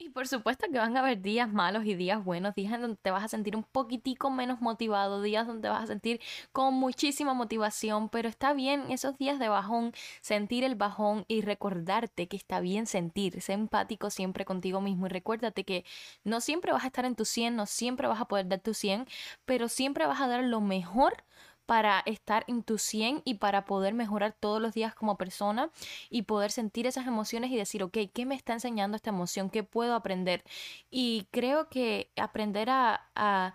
Y 0.00 0.10
por 0.10 0.28
supuesto 0.28 0.66
que 0.70 0.78
van 0.78 0.96
a 0.96 1.00
haber 1.00 1.20
días 1.20 1.52
malos 1.52 1.84
y 1.84 1.96
días 1.96 2.24
buenos, 2.24 2.54
días 2.54 2.72
en 2.72 2.82
donde 2.82 2.96
te 3.02 3.10
vas 3.10 3.24
a 3.24 3.28
sentir 3.28 3.56
un 3.56 3.64
poquitico 3.64 4.30
menos 4.30 4.60
motivado, 4.60 5.22
días 5.22 5.44
donde 5.44 5.68
vas 5.68 5.82
a 5.82 5.86
sentir 5.88 6.20
con 6.52 6.74
muchísima 6.74 7.34
motivación, 7.34 8.08
pero 8.08 8.28
está 8.28 8.52
bien 8.52 8.92
esos 8.92 9.18
días 9.18 9.40
de 9.40 9.48
bajón, 9.48 9.92
sentir 10.20 10.62
el 10.62 10.76
bajón 10.76 11.24
y 11.26 11.40
recordarte 11.40 12.28
que 12.28 12.36
está 12.36 12.60
bien 12.60 12.86
sentir, 12.86 13.40
ser 13.42 13.58
empático 13.58 14.10
siempre 14.10 14.44
contigo 14.44 14.80
mismo 14.80 15.06
y 15.06 15.08
recuérdate 15.08 15.64
que 15.64 15.84
no 16.22 16.40
siempre 16.40 16.72
vas 16.72 16.84
a 16.84 16.86
estar 16.86 17.04
en 17.04 17.16
tu 17.16 17.24
100, 17.24 17.56
no 17.56 17.66
siempre 17.66 18.06
vas 18.06 18.20
a 18.20 18.26
poder 18.26 18.46
dar 18.46 18.60
tu 18.60 18.74
100, 18.74 19.04
pero 19.46 19.68
siempre 19.68 20.06
vas 20.06 20.20
a 20.20 20.28
dar 20.28 20.44
lo 20.44 20.60
mejor 20.60 21.24
para 21.68 22.00
estar 22.06 22.44
en 22.48 22.62
tu 22.62 22.78
100 22.78 23.20
y 23.26 23.34
para 23.34 23.66
poder 23.66 23.92
mejorar 23.92 24.34
todos 24.40 24.58
los 24.58 24.72
días 24.72 24.94
como 24.94 25.18
persona 25.18 25.70
y 26.08 26.22
poder 26.22 26.50
sentir 26.50 26.86
esas 26.86 27.06
emociones 27.06 27.50
y 27.50 27.56
decir, 27.56 27.82
ok, 27.82 27.98
¿qué 28.14 28.24
me 28.24 28.34
está 28.34 28.54
enseñando 28.54 28.96
esta 28.96 29.10
emoción? 29.10 29.50
¿Qué 29.50 29.64
puedo 29.64 29.94
aprender? 29.94 30.44
Y 30.90 31.28
creo 31.30 31.68
que 31.68 32.10
aprender 32.16 32.70
a, 32.70 33.10
a 33.14 33.54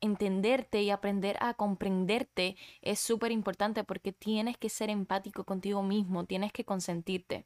entenderte 0.00 0.80
y 0.82 0.88
aprender 0.88 1.36
a 1.40 1.52
comprenderte 1.52 2.56
es 2.80 3.00
súper 3.00 3.32
importante 3.32 3.84
porque 3.84 4.12
tienes 4.12 4.56
que 4.56 4.70
ser 4.70 4.88
empático 4.88 5.44
contigo 5.44 5.82
mismo, 5.82 6.24
tienes 6.24 6.52
que 6.52 6.64
consentirte. 6.64 7.44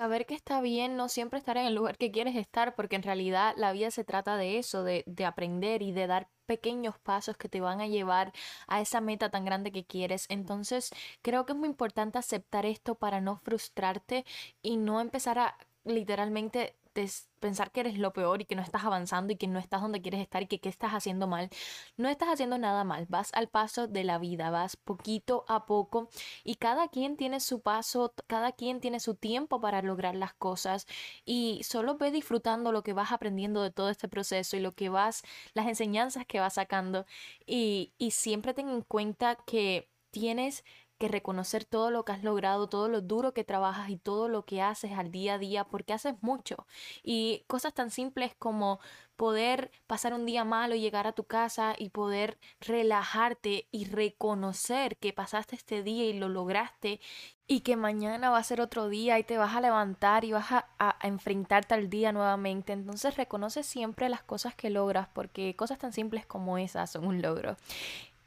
Saber 0.00 0.24
que 0.24 0.34
está 0.34 0.62
bien 0.62 0.96
no 0.96 1.10
siempre 1.10 1.38
estar 1.38 1.58
en 1.58 1.66
el 1.66 1.74
lugar 1.74 1.98
que 1.98 2.10
quieres 2.10 2.34
estar, 2.34 2.74
porque 2.74 2.96
en 2.96 3.02
realidad 3.02 3.52
la 3.58 3.70
vida 3.70 3.90
se 3.90 4.02
trata 4.02 4.38
de 4.38 4.56
eso, 4.56 4.82
de, 4.82 5.04
de, 5.06 5.26
aprender 5.26 5.82
y 5.82 5.92
de 5.92 6.06
dar 6.06 6.30
pequeños 6.46 6.98
pasos 6.98 7.36
que 7.36 7.50
te 7.50 7.60
van 7.60 7.82
a 7.82 7.86
llevar 7.86 8.32
a 8.66 8.80
esa 8.80 9.02
meta 9.02 9.30
tan 9.30 9.44
grande 9.44 9.72
que 9.72 9.84
quieres. 9.84 10.24
Entonces 10.30 10.90
creo 11.20 11.44
que 11.44 11.52
es 11.52 11.58
muy 11.58 11.68
importante 11.68 12.16
aceptar 12.16 12.64
esto 12.64 12.94
para 12.94 13.20
no 13.20 13.36
frustrarte 13.36 14.24
y 14.62 14.78
no 14.78 15.02
empezar 15.02 15.38
a 15.38 15.58
literalmente 15.84 16.74
pensar 16.92 17.70
que 17.72 17.80
eres 17.80 17.98
lo 17.98 18.12
peor 18.12 18.40
y 18.40 18.44
que 18.44 18.54
no 18.54 18.62
estás 18.62 18.84
avanzando 18.84 19.32
y 19.32 19.36
que 19.36 19.46
no 19.46 19.58
estás 19.58 19.80
donde 19.82 20.02
quieres 20.02 20.20
estar 20.20 20.42
y 20.42 20.46
que 20.46 20.60
qué 20.60 20.68
estás 20.68 20.92
haciendo 20.92 21.26
mal. 21.26 21.48
No 21.96 22.08
estás 22.08 22.28
haciendo 22.28 22.58
nada 22.58 22.84
mal, 22.84 23.06
vas 23.08 23.30
al 23.34 23.48
paso 23.48 23.86
de 23.86 24.04
la 24.04 24.18
vida, 24.18 24.50
vas 24.50 24.76
poquito 24.76 25.44
a 25.48 25.66
poco 25.66 26.08
y 26.44 26.56
cada 26.56 26.88
quien 26.88 27.16
tiene 27.16 27.40
su 27.40 27.60
paso, 27.60 28.14
cada 28.26 28.52
quien 28.52 28.80
tiene 28.80 29.00
su 29.00 29.14
tiempo 29.14 29.60
para 29.60 29.82
lograr 29.82 30.14
las 30.14 30.34
cosas 30.34 30.86
y 31.24 31.62
solo 31.64 31.96
ve 31.96 32.10
disfrutando 32.10 32.72
lo 32.72 32.82
que 32.82 32.92
vas 32.92 33.12
aprendiendo 33.12 33.62
de 33.62 33.70
todo 33.70 33.90
este 33.90 34.08
proceso 34.08 34.56
y 34.56 34.60
lo 34.60 34.72
que 34.72 34.88
vas, 34.88 35.22
las 35.54 35.66
enseñanzas 35.66 36.26
que 36.26 36.40
vas 36.40 36.54
sacando 36.54 37.06
y, 37.46 37.92
y 37.98 38.12
siempre 38.12 38.54
ten 38.54 38.68
en 38.68 38.82
cuenta 38.82 39.36
que 39.46 39.88
tienes 40.10 40.64
que 41.00 41.08
reconocer 41.08 41.64
todo 41.64 41.90
lo 41.90 42.04
que 42.04 42.12
has 42.12 42.22
logrado, 42.22 42.68
todo 42.68 42.86
lo 42.86 43.00
duro 43.00 43.32
que 43.32 43.42
trabajas 43.42 43.88
y 43.88 43.96
todo 43.96 44.28
lo 44.28 44.44
que 44.44 44.60
haces 44.60 44.92
al 44.92 45.10
día 45.10 45.34
a 45.34 45.38
día, 45.38 45.64
porque 45.64 45.94
haces 45.94 46.14
mucho. 46.20 46.66
Y 47.02 47.42
cosas 47.46 47.72
tan 47.72 47.90
simples 47.90 48.34
como 48.38 48.80
poder 49.16 49.70
pasar 49.86 50.12
un 50.12 50.26
día 50.26 50.44
malo 50.44 50.74
y 50.74 50.80
llegar 50.80 51.06
a 51.06 51.12
tu 51.12 51.24
casa 51.24 51.74
y 51.76 51.88
poder 51.88 52.38
relajarte 52.60 53.66
y 53.70 53.86
reconocer 53.86 54.98
que 54.98 55.14
pasaste 55.14 55.56
este 55.56 55.82
día 55.82 56.04
y 56.04 56.12
lo 56.12 56.28
lograste 56.28 57.00
y 57.46 57.60
que 57.60 57.76
mañana 57.76 58.30
va 58.30 58.38
a 58.38 58.44
ser 58.44 58.60
otro 58.60 58.88
día 58.88 59.18
y 59.18 59.24
te 59.24 59.38
vas 59.38 59.56
a 59.56 59.60
levantar 59.60 60.24
y 60.24 60.32
vas 60.32 60.52
a, 60.52 60.66
a, 60.78 60.96
enfrentarte 61.02 61.74
al 61.74 61.90
día 61.90 62.12
nuevamente. 62.12 62.72
Entonces 62.72 63.16
reconoce 63.16 63.62
siempre 63.62 64.08
las 64.08 64.22
cosas 64.22 64.54
que 64.54 64.70
logras 64.70 65.08
porque 65.12 65.56
cosas 65.56 65.78
tan 65.78 65.92
simples 65.92 66.26
como 66.26 66.58
esas 66.58 66.90
son 66.90 67.06
un 67.06 67.22
logro. 67.22 67.56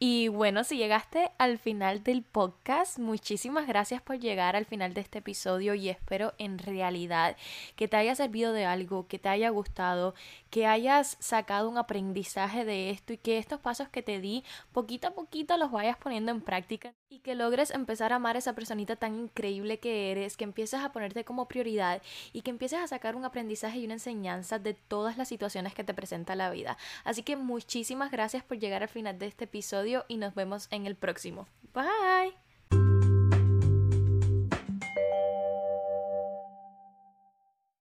Y 0.05 0.27
bueno, 0.27 0.65
si 0.65 0.75
llegaste 0.75 1.31
al 1.37 1.57
final 1.57 2.03
del 2.03 2.23
podcast, 2.23 2.99
muchísimas 2.99 3.67
gracias 3.67 4.01
por 4.01 4.19
llegar 4.19 4.57
al 4.57 4.65
final 4.65 4.93
de 4.93 4.99
este 4.99 5.19
episodio 5.19 5.75
y 5.75 5.87
espero 5.87 6.33
en 6.39 6.59
realidad 6.59 7.37
que 7.77 7.87
te 7.87 7.95
haya 7.95 8.13
servido 8.13 8.51
de 8.51 8.65
algo, 8.65 9.07
que 9.07 9.17
te 9.17 9.29
haya 9.29 9.47
gustado, 9.47 10.13
que 10.53 10.67
hayas 10.67 11.17
sacado 11.19 11.67
un 11.67 11.79
aprendizaje 11.79 12.63
de 12.63 12.91
esto 12.91 13.11
y 13.11 13.17
que 13.17 13.39
estos 13.39 13.59
pasos 13.59 13.89
que 13.89 14.03
te 14.03 14.21
di 14.21 14.43
poquito 14.71 15.07
a 15.07 15.15
poquito 15.15 15.57
los 15.57 15.71
vayas 15.71 15.97
poniendo 15.97 16.31
en 16.31 16.41
práctica 16.41 16.93
y 17.09 17.21
que 17.21 17.33
logres 17.33 17.71
empezar 17.71 18.13
a 18.13 18.17
amar 18.17 18.35
a 18.35 18.39
esa 18.39 18.53
personita 18.53 18.95
tan 18.95 19.15
increíble 19.15 19.79
que 19.79 20.11
eres, 20.11 20.37
que 20.37 20.43
empieces 20.43 20.79
a 20.79 20.91
ponerte 20.91 21.25
como 21.25 21.47
prioridad 21.47 22.03
y 22.33 22.43
que 22.43 22.51
empieces 22.51 22.77
a 22.81 22.87
sacar 22.87 23.15
un 23.15 23.25
aprendizaje 23.25 23.79
y 23.79 23.85
una 23.85 23.95
enseñanza 23.95 24.59
de 24.59 24.75
todas 24.75 25.17
las 25.17 25.27
situaciones 25.27 25.73
que 25.73 25.83
te 25.83 25.95
presenta 25.95 26.35
la 26.35 26.51
vida. 26.51 26.77
Así 27.03 27.23
que 27.23 27.35
muchísimas 27.35 28.11
gracias 28.11 28.43
por 28.43 28.59
llegar 28.59 28.83
al 28.83 28.89
final 28.89 29.17
de 29.17 29.25
este 29.25 29.45
episodio 29.45 30.05
y 30.07 30.17
nos 30.17 30.35
vemos 30.35 30.67
en 30.69 30.85
el 30.85 30.95
próximo. 30.95 31.47
Bye. 31.73 32.42